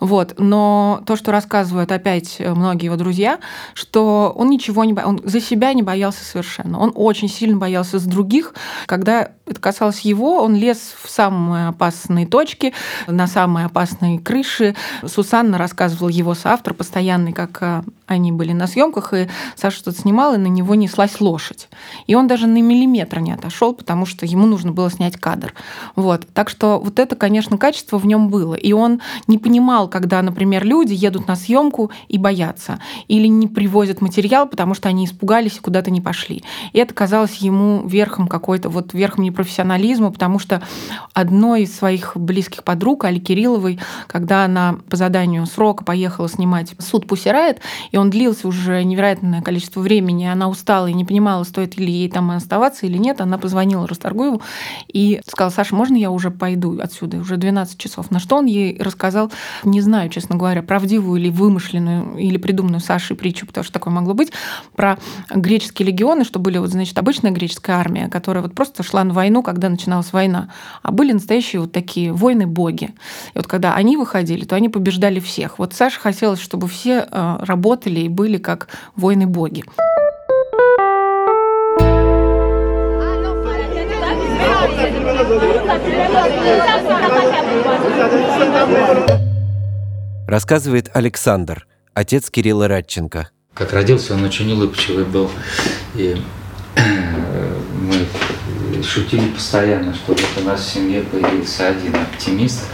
вот. 0.00 0.34
но 0.38 1.02
то, 1.06 1.16
что 1.16 1.32
рассказывают 1.32 1.92
опять 1.92 2.40
многие 2.40 2.86
его 2.86 2.96
друзья, 2.96 3.38
что 3.74 4.32
он 4.36 4.50
ничего 4.50 4.84
не 4.84 4.92
боялся, 4.92 5.10
он 5.10 5.20
за 5.24 5.40
себя 5.40 5.72
не 5.72 5.82
боялся 5.82 6.24
совершенно. 6.24 6.78
Он 6.78 6.92
очень 6.94 7.28
сильно 7.28 7.56
боялся 7.56 7.98
за 7.98 8.08
других. 8.08 8.54
Когда 8.86 9.30
это 9.46 9.60
касалось 9.60 10.00
его, 10.00 10.42
он 10.42 10.54
лез 10.54 10.78
в 11.02 11.10
самые 11.10 11.68
опасные 11.68 12.26
точки, 12.26 12.72
на 13.06 13.26
самые 13.26 13.66
опасные 13.66 14.18
крыши. 14.18 14.74
Сусанна 15.04 15.58
рассказывал 15.58 16.08
его 16.08 16.34
соавтор 16.34 16.74
постоянный, 16.74 17.32
как 17.32 17.58
э, 17.60 17.82
они 18.06 18.32
были 18.32 18.52
на 18.52 18.66
съемках, 18.66 19.12
и 19.12 19.19
Саша 19.56 19.76
что-то 19.76 19.98
снимал, 19.98 20.34
и 20.34 20.38
на 20.38 20.46
него 20.46 20.74
неслась 20.74 21.20
лошадь. 21.20 21.68
И 22.06 22.14
он 22.14 22.26
даже 22.26 22.46
на 22.46 22.62
миллиметр 22.62 23.20
не 23.20 23.32
отошел, 23.32 23.74
потому 23.74 24.06
что 24.06 24.26
ему 24.26 24.46
нужно 24.46 24.72
было 24.72 24.90
снять 24.90 25.16
кадр. 25.16 25.54
Вот. 25.96 26.26
Так 26.32 26.48
что 26.48 26.80
вот 26.80 26.98
это, 26.98 27.16
конечно, 27.16 27.58
качество 27.58 27.98
в 27.98 28.06
нем 28.06 28.28
было. 28.28 28.54
И 28.54 28.72
он 28.72 29.00
не 29.26 29.38
понимал, 29.38 29.88
когда, 29.88 30.22
например, 30.22 30.64
люди 30.64 30.94
едут 30.94 31.26
на 31.28 31.36
съемку 31.36 31.90
и 32.08 32.18
боятся, 32.18 32.80
или 33.08 33.26
не 33.26 33.46
привозят 33.46 34.00
материал, 34.00 34.46
потому 34.46 34.74
что 34.74 34.88
они 34.88 35.04
испугались 35.04 35.56
и 35.56 35.60
куда-то 35.60 35.90
не 35.90 36.00
пошли. 36.00 36.42
И 36.72 36.78
это 36.78 36.94
казалось 36.94 37.36
ему 37.36 37.86
верхом 37.86 38.28
какой-то, 38.28 38.68
вот 38.68 38.94
верхом 38.94 39.24
непрофессионализма, 39.24 40.10
потому 40.10 40.38
что 40.38 40.62
одной 41.12 41.62
из 41.62 41.76
своих 41.76 42.16
близких 42.16 42.64
подруг, 42.64 43.04
Али 43.04 43.20
Кирилловой, 43.20 43.78
когда 44.06 44.44
она 44.44 44.76
по 44.88 44.96
заданию 44.96 45.46
срока 45.46 45.84
поехала 45.84 46.28
снимать 46.28 46.74
«Суд 46.78 47.06
Пусирает», 47.06 47.60
и 47.90 47.96
он 47.96 48.10
длился 48.10 48.48
уже 48.48 48.84
невероятное 49.10 49.42
количество 49.42 49.80
времени, 49.80 50.24
она 50.24 50.48
устала 50.48 50.86
и 50.86 50.92
не 50.92 51.04
понимала, 51.04 51.44
стоит 51.44 51.76
ли 51.76 51.90
ей 51.90 52.10
там 52.10 52.30
оставаться 52.30 52.86
или 52.86 52.96
нет, 52.96 53.20
она 53.20 53.38
позвонила 53.38 53.86
Расторгуеву 53.86 54.42
и 54.92 55.20
сказала, 55.26 55.50
Саша, 55.50 55.74
можно 55.74 55.96
я 55.96 56.10
уже 56.10 56.30
пойду 56.30 56.78
отсюда? 56.80 57.18
Уже 57.18 57.36
12 57.36 57.78
часов. 57.78 58.10
На 58.10 58.20
что 58.20 58.36
он 58.36 58.46
ей 58.46 58.80
рассказал, 58.80 59.30
не 59.64 59.80
знаю, 59.80 60.10
честно 60.10 60.36
говоря, 60.36 60.62
правдивую 60.62 61.20
или 61.20 61.30
вымышленную, 61.30 62.16
или 62.16 62.36
придуманную 62.36 62.80
Сашей 62.80 63.16
притчу, 63.16 63.46
потому 63.46 63.64
что 63.64 63.72
такое 63.72 63.92
могло 63.92 64.14
быть, 64.14 64.32
про 64.74 64.98
греческие 65.30 65.88
легионы, 65.88 66.24
что 66.24 66.38
были, 66.38 66.58
вот, 66.58 66.70
значит, 66.70 66.98
обычная 66.98 67.30
греческая 67.30 67.76
армия, 67.76 68.08
которая 68.08 68.42
вот 68.42 68.54
просто 68.54 68.82
шла 68.82 69.04
на 69.04 69.14
войну, 69.14 69.42
когда 69.42 69.68
начиналась 69.68 70.12
война, 70.12 70.50
а 70.82 70.92
были 70.92 71.12
настоящие 71.12 71.60
вот 71.60 71.72
такие 71.72 72.12
воины-боги. 72.12 72.94
И 73.34 73.38
вот 73.38 73.46
когда 73.46 73.74
они 73.74 73.96
выходили, 73.96 74.44
то 74.44 74.56
они 74.56 74.68
побеждали 74.68 75.20
всех. 75.20 75.58
Вот 75.58 75.74
Саше 75.74 76.00
хотелось, 76.00 76.40
чтобы 76.40 76.68
все 76.68 77.06
э, 77.10 77.36
работали 77.40 78.00
и 78.00 78.08
были 78.08 78.38
как 78.38 78.68
воины-боги. 79.00 79.64
Рассказывает 90.28 90.90
Александр, 90.92 91.66
отец 91.94 92.30
Кирилла 92.30 92.68
Радченко. 92.68 93.30
Как 93.54 93.72
родился, 93.72 94.14
он 94.14 94.24
очень 94.24 94.52
улыбчивый 94.52 95.04
был. 95.04 95.30
И 95.96 96.22
мы 96.76 98.82
шутили 98.82 99.28
постоянно, 99.30 99.94
что 99.94 100.12
вот 100.12 100.20
у 100.40 100.46
нас 100.46 100.60
в 100.60 100.72
семье 100.72 101.02
появился 101.02 101.68
один 101.68 101.96
оптимист, 101.96 102.66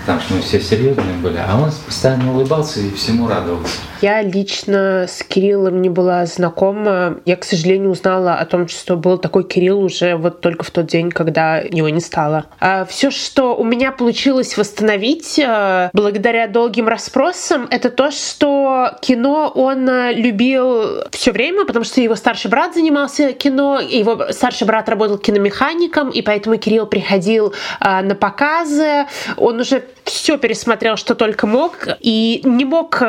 потому 0.00 0.20
что 0.20 0.34
мы 0.34 0.40
все 0.40 0.60
серьезные 0.60 1.16
были, 1.18 1.36
а 1.36 1.60
он 1.60 1.70
постоянно 1.86 2.32
улыбался 2.32 2.80
и 2.80 2.92
всему 2.94 3.28
радовался. 3.28 3.76
Я 4.00 4.22
лично 4.22 5.04
с 5.06 5.22
Кириллом 5.22 5.82
не 5.82 5.90
была 5.90 6.24
знакома. 6.24 7.18
Я, 7.26 7.36
к 7.36 7.44
сожалению, 7.44 7.90
узнала 7.90 8.34
о 8.34 8.46
том, 8.46 8.66
что 8.66 8.96
был 8.96 9.18
такой 9.18 9.44
Кирилл 9.44 9.80
уже 9.82 10.16
вот 10.16 10.40
только 10.40 10.64
в 10.64 10.70
тот 10.70 10.86
день, 10.86 11.10
когда 11.10 11.58
его 11.58 11.88
не 11.90 12.00
стало. 12.00 12.46
А 12.60 12.86
все, 12.86 13.10
что 13.10 13.54
у 13.54 13.64
меня 13.64 13.92
получилось 13.92 14.56
восстановить 14.56 15.38
э, 15.38 15.90
благодаря 15.92 16.48
долгим 16.48 16.88
расспросам, 16.88 17.66
это 17.70 17.90
то, 17.90 18.10
что 18.10 18.92
кино 19.02 19.52
он 19.54 19.86
э, 19.88 20.14
любил 20.14 21.04
все 21.10 21.32
время, 21.32 21.66
потому 21.66 21.84
что 21.84 22.00
его 22.00 22.14
старший 22.14 22.50
брат 22.50 22.74
занимался 22.74 23.32
кино, 23.34 23.80
его 23.80 24.32
старший 24.32 24.66
брат 24.66 24.88
работал 24.88 25.18
киномехаником, 25.18 26.08
и 26.08 26.22
поэтому 26.22 26.56
Кирилл 26.56 26.86
приходил 26.86 27.52
э, 27.80 28.00
на 28.00 28.14
показы. 28.14 29.06
Он 29.36 29.60
уже 29.60 29.84
все 30.04 30.38
пересмотрел, 30.38 30.96
что 30.96 31.14
только 31.14 31.46
мог, 31.46 31.86
и 32.00 32.40
не 32.44 32.64
мог 32.64 33.02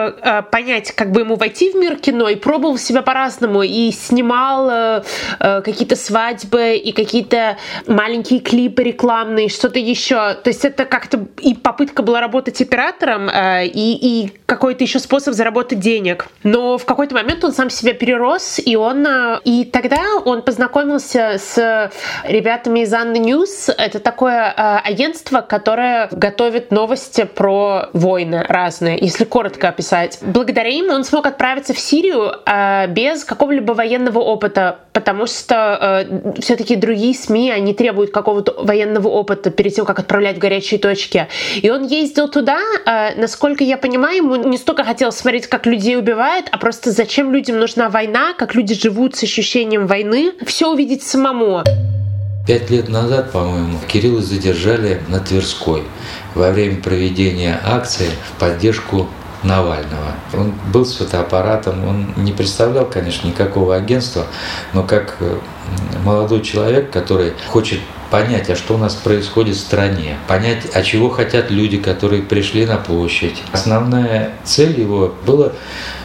понять, 0.52 0.81
понять, 0.82 0.92
как 0.92 1.12
бы 1.12 1.22
ему 1.22 1.36
войти 1.36 1.72
в 1.72 1.76
мир 1.76 1.98
кино, 1.98 2.30
и 2.30 2.36
пробовал 2.36 2.78
себя 2.78 3.02
по-разному, 3.02 3.64
и 3.64 3.92
снимал 3.92 4.70
э, 4.70 5.04
э, 5.40 5.62
какие-то 5.62 5.96
свадьбы, 5.96 6.76
и 6.76 6.92
какие-то 6.92 7.58
маленькие 7.88 8.40
клипы 8.40 8.84
рекламные, 8.84 9.50
что-то 9.50 9.80
еще. 9.80 10.34
То 10.34 10.48
есть 10.48 10.66
это 10.66 10.86
как-то 10.86 11.26
и 11.42 11.54
попытка 11.54 12.04
была 12.04 12.20
работать 12.20 12.62
оператором, 12.62 13.30
э, 13.30 13.68
и, 13.68 14.26
и 14.26 14.32
какой-то 14.46 14.84
еще 14.84 15.00
способ 15.00 15.34
заработать 15.34 15.80
денег. 15.80 16.28
Но 16.44 16.78
в 16.78 16.86
какой-то 16.86 17.16
момент 17.16 17.44
он 17.44 17.52
сам 17.52 17.70
себя 17.70 17.94
перерос, 17.94 18.60
и 18.64 18.76
он... 18.76 19.06
Э, 19.06 19.40
и 19.44 19.66
тогда 19.66 20.02
он 20.26 20.42
познакомился 20.42 21.38
с 21.38 21.92
ребятами 22.24 22.82
из 22.82 22.94
ANNA 22.94 23.18
News. 23.18 23.70
Это 23.70 24.00
такое 24.00 24.54
э, 24.56 24.78
агентство, 24.84 25.42
которое 25.42 26.10
готовит 26.12 26.72
новости 26.72 27.24
про 27.24 27.90
войны 27.94 28.44
разные, 28.48 28.98
если 29.00 29.26
коротко 29.26 29.70
описать. 29.70 30.20
Благодаря 30.22 30.71
им 30.72 30.90
он 30.90 31.04
смог 31.04 31.26
отправиться 31.26 31.74
в 31.74 31.80
Сирию 31.80 32.34
э, 32.46 32.88
без 32.88 33.24
какого-либо 33.24 33.74
военного 33.74 34.20
опыта, 34.20 34.80
потому 34.94 35.28
что 35.28 36.06
э, 36.10 36.42
все-таки 36.42 36.76
другие 36.76 37.14
СМИ, 37.14 37.52
они 37.52 37.74
требуют 37.74 38.12
какого-то 38.12 38.64
военного 38.64 39.08
опыта 39.08 39.52
перед 39.52 39.76
тем, 39.76 39.86
как 39.86 40.00
отправлять 40.00 40.38
в 40.38 40.40
горячие 40.40 40.80
точки. 40.80 41.28
И 41.62 41.70
он 41.70 41.86
ездил 41.86 42.28
туда, 42.28 42.60
э, 42.86 43.20
насколько 43.20 43.64
я 43.64 43.78
понимаю, 43.78 44.18
ему 44.18 44.36
не 44.36 44.58
столько 44.58 44.84
хотелось 44.84 45.16
смотреть, 45.16 45.48
как 45.48 45.66
людей 45.66 45.98
убивают, 45.98 46.48
а 46.52 46.58
просто 46.58 46.92
зачем 46.92 47.32
людям 47.34 47.60
нужна 47.60 47.90
война, 47.90 48.34
как 48.34 48.56
люди 48.56 48.74
живут 48.74 49.16
с 49.16 49.24
ощущением 49.24 49.88
войны, 49.88 50.34
все 50.46 50.70
увидеть 50.70 51.04
самому. 51.04 51.64
Пять 52.48 52.72
лет 52.72 52.90
назад, 52.90 53.32
по-моему, 53.32 53.78
Кирилла 53.88 54.22
задержали 54.22 55.00
на 55.10 55.20
Тверской 55.20 55.84
во 56.34 56.50
время 56.50 56.82
проведения 56.82 57.62
акции 57.64 58.10
в 58.28 58.40
поддержку 58.40 59.08
Навального. 59.44 60.14
Он 60.34 60.54
был 60.72 60.86
с 60.86 60.96
фотоаппаратом, 60.96 61.88
он 61.88 62.14
не 62.18 62.32
представлял, 62.32 62.86
конечно, 62.86 63.28
никакого 63.28 63.76
агентства, 63.76 64.26
но 64.74 64.84
как 64.84 65.18
э, 65.20 65.38
молодой 66.04 66.42
человек, 66.42 66.92
который 66.92 67.34
хочет 67.48 67.80
понять, 68.12 68.50
а 68.50 68.56
что 68.56 68.76
у 68.76 68.78
нас 68.78 68.94
происходит 68.94 69.56
в 69.56 69.60
стране, 69.60 70.18
понять, 70.28 70.68
а 70.74 70.84
чего 70.84 71.10
хотят 71.10 71.50
люди, 71.50 71.78
которые 71.78 72.22
пришли 72.22 72.66
на 72.66 72.78
площадь. 72.78 73.42
Основная 73.52 74.34
цель 74.44 74.80
его 74.80 75.14
была 75.26 75.54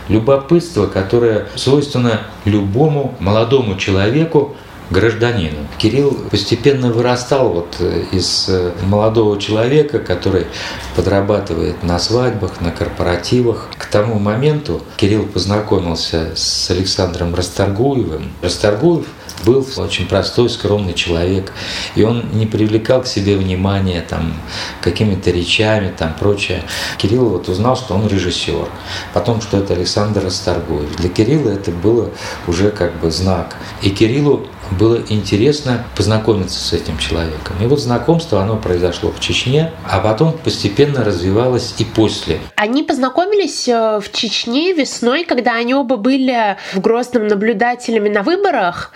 любопытство, 0.08 0.86
которое 0.86 1.48
свойственно 1.56 2.22
любому 2.44 3.16
молодому 3.18 3.76
человеку, 3.76 4.56
гражданину. 4.90 5.66
Кирилл 5.78 6.16
постепенно 6.30 6.92
вырастал 6.92 7.50
вот 7.50 7.76
э, 7.80 8.04
из 8.12 8.46
э, 8.48 8.72
молодого 8.82 9.40
человека, 9.40 9.98
который 9.98 10.46
подрабатывает 10.94 11.82
на 11.82 11.98
свадьбах, 11.98 12.60
на 12.60 12.70
корпоративах. 12.70 13.68
К 13.76 13.86
тому 13.86 14.18
моменту 14.18 14.82
Кирилл 14.96 15.24
познакомился 15.26 16.32
с 16.36 16.70
Александром 16.70 17.34
Расторгуевым. 17.34 18.32
Расторгуев 18.42 19.06
был 19.44 19.66
очень 19.76 20.06
простой, 20.06 20.48
скромный 20.48 20.94
человек, 20.94 21.52
и 21.94 22.02
он 22.02 22.24
не 22.32 22.46
привлекал 22.46 23.02
к 23.02 23.06
себе 23.06 23.36
внимания 23.36 24.04
там 24.08 24.34
какими-то 24.80 25.30
речами, 25.30 25.92
там 25.96 26.14
прочее. 26.18 26.62
Кирилл 26.98 27.28
вот 27.28 27.48
узнал, 27.48 27.76
что 27.76 27.94
он 27.94 28.06
режиссер, 28.06 28.68
потом, 29.12 29.40
что 29.40 29.58
это 29.58 29.74
Александр 29.74 30.24
Расторгуев. 30.24 30.96
Для 30.96 31.08
Кирилла 31.08 31.50
это 31.50 31.70
было 31.70 32.10
уже 32.46 32.70
как 32.70 32.98
бы 33.00 33.10
знак. 33.10 33.56
И 33.82 33.90
Кириллу 33.90 34.46
было 34.70 35.02
интересно 35.08 35.84
познакомиться 35.96 36.58
с 36.58 36.72
этим 36.72 36.98
человеком. 36.98 37.56
И 37.60 37.66
вот 37.66 37.80
знакомство, 37.80 38.42
оно 38.42 38.56
произошло 38.56 39.10
в 39.10 39.20
Чечне, 39.20 39.72
а 39.90 40.00
потом 40.00 40.32
постепенно 40.32 41.04
развивалось 41.04 41.74
и 41.78 41.84
после. 41.84 42.40
Они 42.56 42.82
познакомились 42.82 43.68
э, 43.68 44.00
в 44.00 44.12
Чечне 44.12 44.72
весной, 44.72 45.24
когда 45.24 45.54
они 45.54 45.74
оба 45.74 45.96
были 45.96 46.56
в 46.72 46.80
Грозном 46.80 47.26
наблюдателями 47.26 48.08
на 48.08 48.22
выборах, 48.22 48.92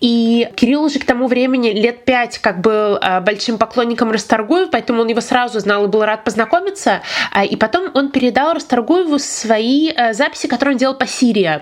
и 0.00 0.48
Кирилл 0.56 0.84
уже 0.84 0.98
к 0.98 1.04
тому 1.04 1.26
времени 1.26 1.70
лет 1.70 2.04
пять 2.04 2.38
как 2.38 2.60
был 2.60 2.96
э, 2.96 3.20
большим 3.20 3.58
поклонником 3.58 4.10
Расторгуева, 4.10 4.68
поэтому 4.70 5.02
он 5.02 5.08
его 5.08 5.20
сразу 5.20 5.60
знал 5.60 5.84
и 5.84 5.88
был 5.88 6.04
рад 6.04 6.24
познакомиться. 6.24 7.02
А, 7.32 7.44
и 7.44 7.56
потом 7.56 7.90
он 7.94 8.10
передал 8.10 8.54
Расторгуеву 8.54 9.18
свои 9.18 9.90
э, 9.90 10.12
записи, 10.12 10.46
которые 10.46 10.74
он 10.74 10.78
делал 10.78 10.94
по 10.94 11.06
Сирии, 11.06 11.60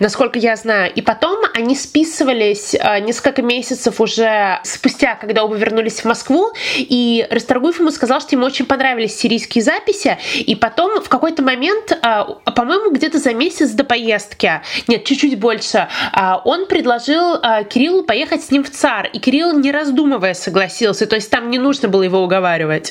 насколько 0.00 0.38
я 0.38 0.56
знаю. 0.56 0.92
И 0.92 1.02
потом 1.02 1.44
они 1.54 1.76
списывались 1.76 2.74
несколько 3.00 3.42
месяцев 3.42 4.00
уже 4.00 4.60
спустя, 4.64 5.14
когда 5.16 5.44
оба 5.44 5.56
вернулись 5.56 6.00
в 6.00 6.04
Москву, 6.04 6.50
и 6.76 7.26
Расторгуев 7.30 7.78
ему 7.80 7.90
сказал, 7.90 8.20
что 8.20 8.34
ему 8.34 8.46
очень 8.46 8.66
понравились 8.66 9.16
сирийские 9.16 9.62
записи, 9.62 10.18
и 10.34 10.54
потом 10.54 11.00
в 11.02 11.08
какой-то 11.08 11.42
момент, 11.42 11.92
э, 11.92 12.24
по-моему, 12.54 12.90
где-то 12.90 13.18
за 13.18 13.34
месяц 13.34 13.70
до 13.70 13.84
поездки, 13.84 14.60
нет, 14.86 15.04
чуть-чуть 15.04 15.38
больше, 15.38 15.88
э, 16.12 16.32
он 16.44 16.66
предложил 16.66 17.34
э, 17.34 17.64
Кириллу 17.64 18.02
поехать 18.02 18.42
с 18.42 18.50
ним 18.50 18.64
в 18.64 18.70
ЦАР, 18.70 19.10
и 19.12 19.18
Кирилл, 19.18 19.58
не 19.58 19.72
раздумывая, 19.72 20.34
согласился, 20.34 21.06
то 21.06 21.16
есть 21.16 21.30
там 21.30 21.50
не 21.50 21.58
нужно 21.58 21.88
было 21.88 22.02
его 22.02 22.22
уговаривать. 22.22 22.90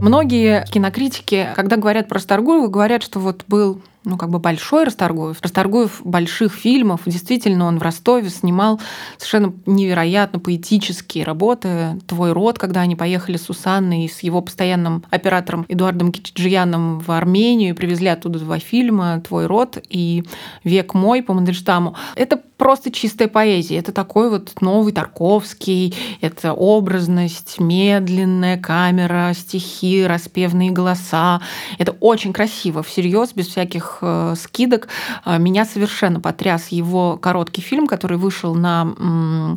Многие 0.00 0.64
кинокритики, 0.64 1.48
когда 1.54 1.76
говорят 1.76 2.08
про 2.08 2.18
Старгуева, 2.18 2.68
говорят, 2.68 3.02
что 3.02 3.18
вот 3.18 3.44
был 3.48 3.82
ну, 4.04 4.16
как 4.16 4.30
бы 4.30 4.38
большой 4.38 4.84
Расторгуев. 4.84 5.38
Расторгуев 5.42 6.00
больших 6.04 6.54
фильмов. 6.54 7.02
Действительно, 7.04 7.66
он 7.66 7.78
в 7.78 7.82
Ростове 7.82 8.30
снимал 8.30 8.80
совершенно 9.18 9.52
невероятно 9.66 10.38
поэтические 10.38 11.24
работы. 11.24 11.98
«Твой 12.06 12.32
род», 12.32 12.58
когда 12.58 12.80
они 12.80 12.96
поехали 12.96 13.36
с 13.36 13.44
Сусанной 13.44 14.04
и 14.06 14.08
с 14.08 14.20
его 14.20 14.40
постоянным 14.40 15.04
оператором 15.10 15.66
Эдуардом 15.68 16.12
Кичджияном 16.12 17.00
в 17.00 17.10
Армению 17.10 17.70
и 17.70 17.76
привезли 17.76 18.08
оттуда 18.08 18.38
два 18.38 18.58
фильма 18.58 19.20
«Твой 19.20 19.46
род» 19.46 19.78
и 19.88 20.24
«Век 20.64 20.94
мой» 20.94 21.22
по 21.22 21.34
Мандельштаму. 21.34 21.94
Это 22.16 22.40
просто 22.60 22.90
чистая 22.90 23.28
поэзия. 23.28 23.78
Это 23.78 23.90
такой 23.90 24.30
вот 24.30 24.60
новый 24.60 24.92
Тарковский, 24.92 25.94
это 26.20 26.52
образность, 26.52 27.58
медленная 27.58 28.58
камера, 28.58 29.32
стихи, 29.34 30.06
распевные 30.06 30.70
голоса. 30.70 31.40
Это 31.78 31.92
очень 32.00 32.32
красиво, 32.32 32.82
всерьез, 32.82 33.32
без 33.34 33.48
всяких 33.48 33.89
больших 33.90 33.98
э, 34.02 34.34
скидок. 34.36 34.88
Э, 35.24 35.38
меня 35.38 35.64
совершенно 35.64 36.20
потряс 36.20 36.68
его 36.68 37.16
короткий 37.16 37.62
фильм, 37.62 37.86
который 37.86 38.18
вышел 38.18 38.54
на 38.54 39.56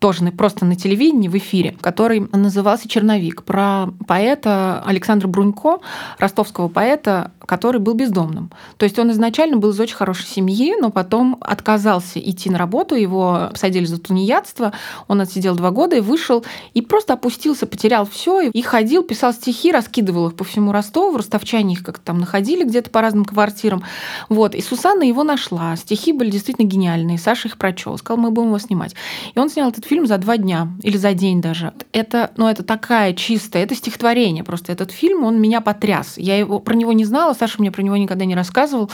тоже 0.00 0.24
просто 0.32 0.64
на 0.64 0.76
телевидении, 0.76 1.28
в 1.28 1.36
эфире, 1.36 1.76
который 1.80 2.20
назывался 2.32 2.88
«Черновик», 2.88 3.44
про 3.44 3.88
поэта 4.08 4.82
Александра 4.84 5.28
Брунько, 5.28 5.80
ростовского 6.18 6.68
поэта, 6.68 7.32
который 7.44 7.80
был 7.80 7.94
бездомным. 7.94 8.50
То 8.78 8.84
есть 8.84 8.98
он 8.98 9.10
изначально 9.10 9.58
был 9.58 9.70
из 9.70 9.78
очень 9.78 9.94
хорошей 9.94 10.26
семьи, 10.26 10.74
но 10.80 10.90
потом 10.90 11.36
отказался 11.42 12.18
идти 12.18 12.48
на 12.48 12.56
работу, 12.56 12.94
его 12.94 13.48
посадили 13.52 13.84
за 13.84 13.98
тунеядство, 13.98 14.72
он 15.06 15.20
отсидел 15.20 15.54
два 15.54 15.70
года 15.70 15.96
и 15.96 16.00
вышел, 16.00 16.44
и 16.72 16.80
просто 16.80 17.12
опустился, 17.12 17.66
потерял 17.66 18.06
все, 18.06 18.40
и 18.40 18.62
ходил, 18.62 19.02
писал 19.02 19.34
стихи, 19.34 19.70
раскидывал 19.70 20.28
их 20.28 20.34
по 20.34 20.44
всему 20.44 20.72
Ростову, 20.72 21.18
ростовчане 21.18 21.74
их 21.74 21.82
как-то 21.82 22.06
там 22.06 22.20
находили 22.20 22.64
где-то 22.64 22.88
по 22.88 23.02
разным 23.02 23.26
квартирам. 23.26 23.82
Вот. 24.30 24.54
И 24.54 24.62
Сусанна 24.62 25.02
его 25.02 25.24
нашла. 25.24 25.76
Стихи 25.76 26.12
были 26.12 26.30
действительно 26.30 26.66
гениальные. 26.66 27.18
Саша 27.18 27.48
их 27.48 27.58
прочел, 27.58 27.98
сказал, 27.98 28.22
мы 28.22 28.30
будем 28.30 28.48
его 28.48 28.58
снимать. 28.58 28.94
И 29.34 29.38
он 29.38 29.50
снял 29.50 29.68
этот 29.68 29.89
фильм 29.90 30.06
за 30.06 30.18
два 30.18 30.36
дня 30.36 30.68
или 30.84 30.96
за 30.96 31.14
день 31.14 31.40
даже. 31.40 31.72
Это, 31.92 32.30
ну, 32.36 32.46
это 32.46 32.62
такая 32.62 33.12
чистая, 33.12 33.64
это 33.64 33.74
стихотворение. 33.74 34.44
Просто 34.44 34.70
этот 34.70 34.92
фильм, 34.92 35.24
он 35.24 35.40
меня 35.40 35.60
потряс. 35.60 36.14
Я 36.16 36.38
его, 36.38 36.60
про 36.60 36.74
него 36.74 36.92
не 36.92 37.04
знала, 37.04 37.34
Саша 37.34 37.56
мне 37.58 37.72
про 37.72 37.82
него 37.82 37.96
никогда 37.96 38.24
не 38.24 38.36
рассказывал. 38.36 38.88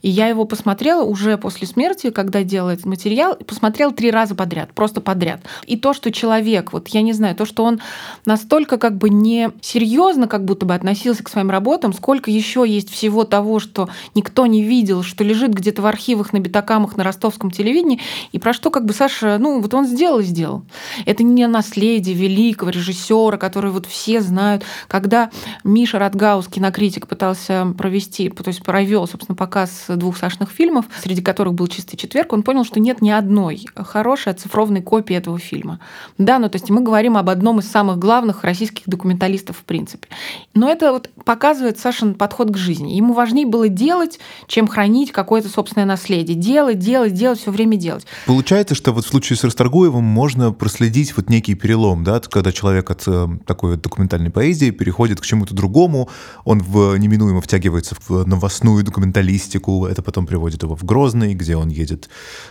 И 0.00 0.08
я 0.08 0.26
его 0.28 0.46
посмотрела 0.46 1.04
уже 1.04 1.36
после 1.36 1.66
смерти, 1.66 2.08
когда 2.08 2.42
делала 2.44 2.70
этот 2.70 2.86
материал, 2.86 3.36
посмотрела 3.36 3.92
три 3.92 4.10
раза 4.10 4.34
подряд, 4.34 4.72
просто 4.72 5.02
подряд. 5.02 5.42
И 5.66 5.76
то, 5.76 5.92
что 5.92 6.10
человек, 6.10 6.72
вот 6.72 6.88
я 6.88 7.02
не 7.02 7.12
знаю, 7.12 7.36
то, 7.36 7.44
что 7.44 7.64
он 7.64 7.82
настолько 8.24 8.78
как 8.78 8.96
бы 8.96 9.10
не 9.10 9.50
серьезно 9.60 10.28
как 10.28 10.46
будто 10.46 10.64
бы 10.64 10.74
относился 10.74 11.22
к 11.22 11.28
своим 11.28 11.50
работам, 11.50 11.92
сколько 11.92 12.30
еще 12.30 12.64
есть 12.66 12.90
всего 12.90 13.24
того, 13.24 13.58
что 13.58 13.90
никто 14.14 14.46
не 14.46 14.64
видел, 14.64 15.02
что 15.02 15.24
лежит 15.24 15.52
где-то 15.52 15.82
в 15.82 15.86
архивах 15.86 16.32
на 16.32 16.38
битакамах 16.38 16.96
на 16.96 17.04
ростовском 17.04 17.50
телевидении, 17.50 18.00
и 18.32 18.38
про 18.38 18.54
что 18.54 18.70
как 18.70 18.86
бы 18.86 18.94
Саша, 18.94 19.36
ну 19.38 19.60
вот 19.60 19.74
он 19.74 19.86
сделал 19.86 20.20
и 20.20 20.37
сделал. 20.38 20.62
Это 21.04 21.24
не 21.24 21.46
наследие 21.48 22.14
великого 22.14 22.70
режиссера, 22.70 23.36
который 23.36 23.72
вот 23.72 23.86
все 23.86 24.20
знают. 24.20 24.62
Когда 24.86 25.30
Миша 25.64 25.98
Радгаус, 25.98 26.46
кинокритик, 26.46 27.08
пытался 27.08 27.74
провести, 27.76 28.28
то 28.28 28.46
есть 28.46 28.62
провел, 28.62 29.08
собственно, 29.08 29.34
показ 29.34 29.86
двух 29.88 30.16
Сашных 30.16 30.50
фильмов, 30.50 30.86
среди 31.02 31.22
которых 31.22 31.54
был 31.54 31.66
«Чистый 31.66 31.96
четверг», 31.96 32.32
он 32.32 32.42
понял, 32.42 32.64
что 32.64 32.78
нет 32.78 33.02
ни 33.02 33.10
одной 33.10 33.66
хорошей 33.74 34.32
оцифрованной 34.32 34.82
копии 34.82 35.16
этого 35.16 35.38
фильма. 35.38 35.80
Да, 36.18 36.38
ну 36.38 36.48
то 36.48 36.56
есть 36.56 36.70
мы 36.70 36.82
говорим 36.82 37.16
об 37.16 37.28
одном 37.28 37.58
из 37.58 37.68
самых 37.68 37.98
главных 37.98 38.44
российских 38.44 38.84
документалистов 38.86 39.56
в 39.58 39.64
принципе. 39.64 40.08
Но 40.54 40.70
это 40.70 40.92
вот 40.92 41.10
показывает 41.24 41.78
Сашин 41.78 42.14
подход 42.14 42.50
к 42.50 42.56
жизни. 42.56 42.92
Ему 42.92 43.12
важнее 43.12 43.46
было 43.46 43.68
делать, 43.68 44.20
чем 44.46 44.68
хранить 44.68 45.10
какое-то 45.10 45.48
собственное 45.48 45.86
наследие. 45.86 46.36
Делать, 46.36 46.78
делать, 46.78 47.14
делать, 47.14 47.40
все 47.40 47.50
время 47.50 47.76
делать. 47.76 48.06
Получается, 48.26 48.74
что 48.74 48.92
вот 48.92 49.04
в 49.04 49.08
случае 49.08 49.36
с 49.36 49.44
Расторгуевым 49.44 50.04
можно 50.04 50.27
проследить 50.58 51.16
вот 51.16 51.30
некий 51.30 51.54
перелом, 51.54 52.04
да, 52.04 52.20
когда 52.20 52.52
человек 52.52 52.90
от 52.90 53.04
э, 53.06 53.28
такой 53.46 53.72
вот 53.72 53.82
документальной 53.82 54.30
поэзии 54.30 54.70
переходит 54.70 55.20
к 55.20 55.24
чему-то 55.24 55.54
другому, 55.54 56.08
он 56.44 56.60
в, 56.60 56.96
неминуемо 56.96 57.40
втягивается 57.40 57.96
в 58.06 58.26
новостную 58.26 58.84
документалистику, 58.84 59.86
это 59.86 60.02
потом 60.02 60.26
приводит 60.26 60.62
его 60.62 60.76
в 60.76 60.84
Грозный, 60.84 61.34
где 61.34 61.56
он 61.56 61.68
едет 61.68 62.08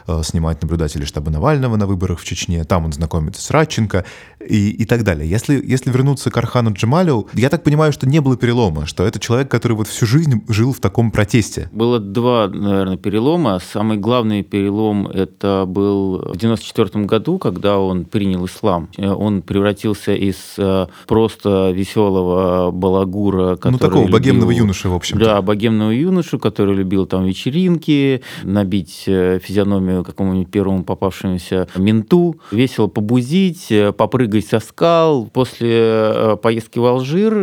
э, 0.08 0.22
снимать 0.24 0.62
наблюдателей 0.62 1.06
штаба 1.06 1.32
Навального 1.32 1.76
на 1.76 1.88
выборах 1.88 2.20
в 2.20 2.26
Чечне, 2.26 2.63
там 2.63 2.86
он 2.86 2.94
знакомится 2.94 3.42
с 3.42 3.52
Радченко 3.52 4.06
и, 4.40 4.70
и 4.70 4.86
так 4.86 5.04
далее. 5.04 5.30
Если, 5.30 5.62
если 5.66 5.92
вернуться 5.92 6.32
к 6.32 6.38
Архану 6.38 6.74
Джамалю, 6.74 7.28
я 7.34 7.50
так 7.50 7.63
понимаю, 7.63 7.92
что 7.92 8.08
не 8.08 8.22
было 8.22 8.38
перелома, 8.38 8.86
что 8.86 9.06
это 9.06 9.20
человек, 9.20 9.50
который 9.50 9.74
вот 9.74 9.88
всю 9.88 10.06
жизнь 10.06 10.44
жил 10.48 10.74
в 10.74 10.80
таком 10.80 11.12
протесте. 11.12 11.70
Было 11.72 12.00
два, 12.00 12.48
наверное, 12.48 12.98
перелома. 12.98 13.60
Самый 13.74 13.98
главный 13.98 14.44
перелом 14.44 15.08
это 15.08 15.66
был 15.68 16.20
в 16.34 16.38
94 16.38 17.06
году, 17.06 17.38
когда 17.38 17.66
он 17.75 18.06
принял 18.06 18.45
ислам. 18.45 18.89
Он 18.97 19.41
превратился 19.41 20.13
из 20.13 20.38
э, 20.58 20.88
просто 21.08 21.71
веселого 21.71 22.71
балагура, 22.71 23.56
который 23.56 23.73
Ну, 23.73 23.77
такого 23.80 24.01
любил, 24.03 24.13
богемного 24.13 24.51
юноши, 24.51 24.89
в 24.89 24.93
общем-то. 24.93 25.25
Да, 25.25 25.41
богемного 25.41 25.91
юношу, 25.91 26.39
который 26.39 26.75
любил 26.75 27.06
там 27.06 27.25
вечеринки, 27.25 28.21
набить 28.43 29.03
э, 29.08 29.39
физиономию 29.43 30.03
какому-нибудь 30.03 30.49
первому 30.51 30.84
попавшемуся 30.84 31.67
менту, 31.75 32.38
весело 32.51 32.88
побузить, 32.88 33.71
э, 33.71 33.91
попрыгать 33.91 34.47
со 34.47 34.60
скал. 34.60 35.25
После 35.34 36.38
поездки 36.41 36.80
в 36.80 36.86
Алжир 36.86 37.34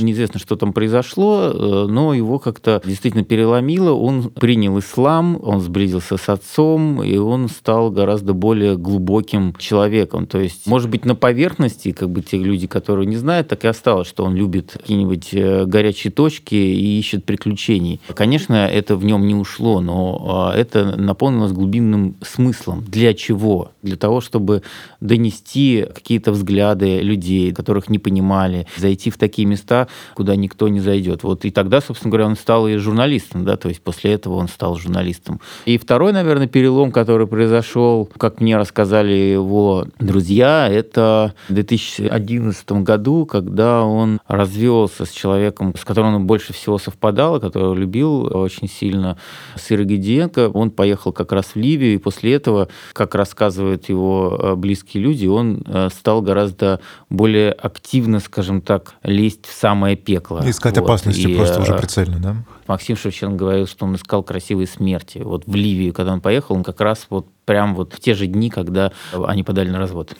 неизвестно, 0.00 0.38
что 0.38 0.56
там 0.56 0.72
произошло, 0.72 1.86
но 1.88 2.14
его 2.14 2.38
как-то 2.38 2.80
действительно 2.84 3.24
переломило. 3.24 3.92
Он 3.92 4.30
принял 4.30 4.78
ислам, 4.78 5.38
он 5.42 5.60
сблизился 5.60 6.16
с 6.16 6.28
отцом, 6.28 7.02
и 7.02 7.16
он 7.16 7.48
стал 7.48 7.90
гораздо 7.90 8.34
более 8.34 8.76
глубоким 8.76 9.45
человеком. 9.58 10.26
То 10.26 10.38
есть, 10.38 10.66
может 10.66 10.90
быть, 10.90 11.04
на 11.04 11.14
поверхности, 11.14 11.92
как 11.92 12.10
бы 12.10 12.22
те 12.22 12.38
люди, 12.38 12.66
которые 12.66 13.06
не 13.06 13.16
знают, 13.16 13.48
так 13.48 13.64
и 13.64 13.68
осталось, 13.68 14.08
что 14.08 14.24
он 14.24 14.34
любит 14.34 14.72
какие-нибудь 14.72 15.28
э, 15.32 15.64
горячие 15.66 16.12
точки 16.12 16.54
и 16.54 16.98
ищет 16.98 17.24
приключений. 17.24 18.00
Конечно, 18.14 18.54
это 18.54 18.96
в 18.96 19.04
нем 19.04 19.26
не 19.26 19.34
ушло, 19.34 19.80
но 19.80 20.50
а, 20.50 20.56
это 20.56 20.96
наполнилось 20.96 21.52
глубинным 21.52 22.16
смыслом. 22.22 22.84
Для 22.86 23.14
чего? 23.14 23.72
Для 23.82 23.96
того, 23.96 24.20
чтобы 24.20 24.62
донести 25.00 25.86
какие-то 25.94 26.32
взгляды 26.32 27.00
людей, 27.00 27.52
которых 27.52 27.88
не 27.88 27.98
понимали, 27.98 28.66
зайти 28.76 29.10
в 29.10 29.18
такие 29.18 29.46
места, 29.46 29.88
куда 30.14 30.36
никто 30.36 30.68
не 30.68 30.80
зайдет. 30.80 31.22
Вот 31.22 31.44
и 31.44 31.50
тогда, 31.50 31.80
собственно 31.80 32.10
говоря, 32.10 32.26
он 32.26 32.36
стал 32.36 32.68
и 32.68 32.76
журналистом, 32.76 33.44
да, 33.44 33.56
то 33.56 33.68
есть 33.68 33.80
после 33.80 34.12
этого 34.12 34.34
он 34.34 34.48
стал 34.48 34.76
журналистом. 34.76 35.40
И 35.64 35.78
второй, 35.78 36.12
наверное, 36.12 36.46
перелом, 36.46 36.92
который 36.92 37.26
произошел, 37.26 38.08
как 38.16 38.40
мне 38.40 38.56
рассказали 38.56 39.35
его 39.42 39.86
друзья, 39.98 40.68
это 40.68 41.34
в 41.48 41.54
2011 41.54 42.72
году, 42.82 43.26
когда 43.26 43.84
он 43.84 44.20
развелся 44.26 45.04
с 45.04 45.10
человеком, 45.10 45.74
с 45.78 45.84
которым 45.84 46.14
он 46.14 46.26
больше 46.26 46.52
всего 46.52 46.78
совпадал, 46.78 47.40
которого 47.40 47.74
любил 47.74 48.28
очень 48.36 48.68
сильно, 48.68 49.16
с 49.56 49.70
Иргидиенко. 49.70 50.50
Он 50.50 50.70
поехал 50.70 51.12
как 51.12 51.32
раз 51.32 51.46
в 51.54 51.56
Ливию, 51.56 51.94
и 51.94 51.98
после 51.98 52.34
этого, 52.34 52.68
как 52.92 53.14
рассказывают 53.14 53.88
его 53.88 54.38
э, 54.38 54.54
близкие 54.54 55.02
люди, 55.02 55.26
он 55.26 55.62
э, 55.66 55.88
стал 55.92 56.22
гораздо 56.22 56.80
более 57.10 57.52
активно, 57.52 58.20
скажем 58.20 58.60
так, 58.60 58.94
лезть 59.02 59.46
в 59.46 59.52
самое 59.52 59.96
пекло. 59.96 60.42
Искать 60.44 60.76
вот. 60.78 60.84
опасности 60.84 61.26
и, 61.26 61.36
просто 61.36 61.60
уже 61.60 61.74
э, 61.74 61.78
прицельно, 61.78 62.18
да? 62.18 62.36
Максим 62.66 62.96
Шевченко 62.96 63.36
говорил, 63.36 63.66
что 63.66 63.86
он 63.86 63.94
искал 63.94 64.22
красивой 64.22 64.66
смерти. 64.66 65.18
Вот 65.18 65.44
в 65.46 65.54
Ливию, 65.54 65.92
когда 65.92 66.12
он 66.12 66.20
поехал, 66.20 66.56
он 66.56 66.64
как 66.64 66.80
раз 66.80 67.06
вот 67.10 67.28
прям 67.46 67.74
вот 67.74 67.94
в 67.94 68.00
те 68.00 68.12
же 68.12 68.26
дни, 68.26 68.50
когда 68.50 68.92
они 69.12 69.42
подали 69.42 69.70
на 69.70 69.78
развод. 69.78 70.14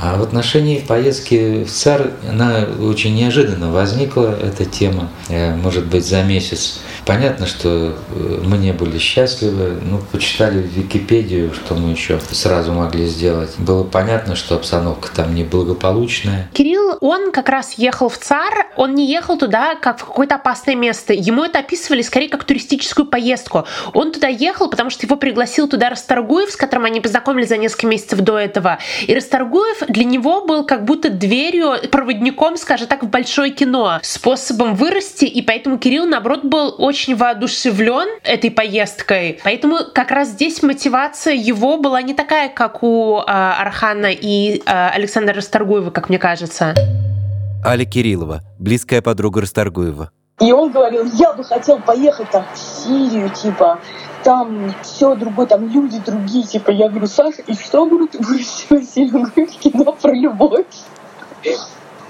А 0.00 0.16
в 0.16 0.22
отношении 0.22 0.78
поездки 0.80 1.64
в 1.64 1.70
ЦАР, 1.70 2.10
она 2.28 2.66
очень 2.80 3.14
неожиданно 3.14 3.70
возникла, 3.70 4.36
эта 4.40 4.64
тема, 4.64 5.08
э, 5.28 5.54
может 5.54 5.86
быть, 5.86 6.04
за 6.04 6.22
месяц. 6.22 6.80
Понятно, 7.06 7.46
что 7.46 7.68
э, 7.68 8.40
мы 8.44 8.58
не 8.58 8.72
были 8.72 8.98
счастливы, 8.98 9.78
ну, 9.82 10.00
почитали 10.10 10.62
в 10.62 10.66
Википедию, 10.66 11.52
что 11.52 11.74
мы 11.74 11.90
еще 11.90 12.18
сразу 12.30 12.72
могли 12.72 13.06
сделать. 13.06 13.50
Было 13.58 13.84
понятно, 13.84 14.36
что 14.36 14.56
обстановка 14.56 15.08
там 15.14 15.34
неблагополучная. 15.34 16.48
Кирилл, 16.52 16.96
он 17.00 17.30
как 17.30 17.48
раз 17.48 17.74
ехал 17.76 18.08
в 18.08 18.18
ЦАР, 18.18 18.68
он 18.76 18.94
не 18.94 19.06
ехал 19.06 19.38
туда 19.38 19.74
как 19.74 20.00
в 20.00 20.04
какое-то 20.04 20.36
опасное 20.36 20.74
место. 20.74 21.12
Ему 21.12 21.44
это 21.44 21.60
описывали 21.60 22.02
скорее 22.02 22.28
как 22.28 22.44
туристическую 22.44 23.06
поездку. 23.06 23.66
Он 23.92 24.12
туда 24.12 24.28
ехал, 24.28 24.68
потому 24.68 24.90
что 24.90 25.06
его 25.06 25.16
пригласил 25.16 25.68
туда 25.68 25.90
Расторгуев, 25.90 26.50
с 26.50 26.56
которым 26.56 26.86
они 26.86 27.00
познакомились 27.00 27.48
за 27.48 27.56
несколько 27.58 27.86
месяцев 27.86 28.20
до 28.20 28.38
этого. 28.38 28.78
И 29.06 29.14
Расторгуев 29.14 29.83
для 29.88 30.04
него 30.04 30.44
был 30.44 30.64
как 30.64 30.84
будто 30.84 31.10
дверью, 31.10 31.74
проводником, 31.90 32.56
скажем 32.56 32.88
так, 32.88 33.02
в 33.02 33.08
большое 33.08 33.50
кино, 33.50 34.00
способом 34.02 34.74
вырасти, 34.74 35.24
и 35.24 35.42
поэтому 35.42 35.78
Кирилл, 35.78 36.06
наоборот, 36.06 36.44
был 36.44 36.74
очень 36.78 37.16
воодушевлен 37.16 38.08
этой 38.22 38.50
поездкой. 38.50 39.40
Поэтому 39.44 39.78
как 39.94 40.10
раз 40.10 40.30
здесь 40.30 40.62
мотивация 40.62 41.34
его 41.34 41.78
была 41.78 42.02
не 42.02 42.14
такая, 42.14 42.48
как 42.48 42.82
у 42.82 43.18
э, 43.18 43.22
Архана 43.26 44.10
и 44.10 44.58
э, 44.58 44.88
Александра 44.88 45.34
Расторгуева, 45.34 45.90
как 45.90 46.08
мне 46.08 46.18
кажется. 46.18 46.74
Аля 47.64 47.84
Кириллова, 47.84 48.42
близкая 48.58 49.00
подруга 49.00 49.40
Расторгуева. 49.40 50.10
И 50.40 50.52
он 50.52 50.72
говорил, 50.72 51.04
я 51.14 51.32
бы 51.32 51.44
хотел 51.44 51.78
поехать 51.78 52.28
там 52.30 52.44
в 52.52 52.58
Сирию, 52.58 53.30
типа, 53.30 53.78
там 54.24 54.74
все 54.82 55.14
другое, 55.14 55.46
там 55.46 55.68
люди 55.68 56.00
другие, 56.04 56.44
типа, 56.44 56.70
я 56.70 56.88
говорю, 56.88 57.06
Саша, 57.06 57.42
и 57.42 57.54
что, 57.54 57.86
говорю, 57.86 58.08
ты 58.08 58.18
будешь 58.18 58.46
сильно 58.88 59.24
в 59.24 59.30
кино 59.30 59.92
про 59.92 60.12
любовь? 60.12 60.66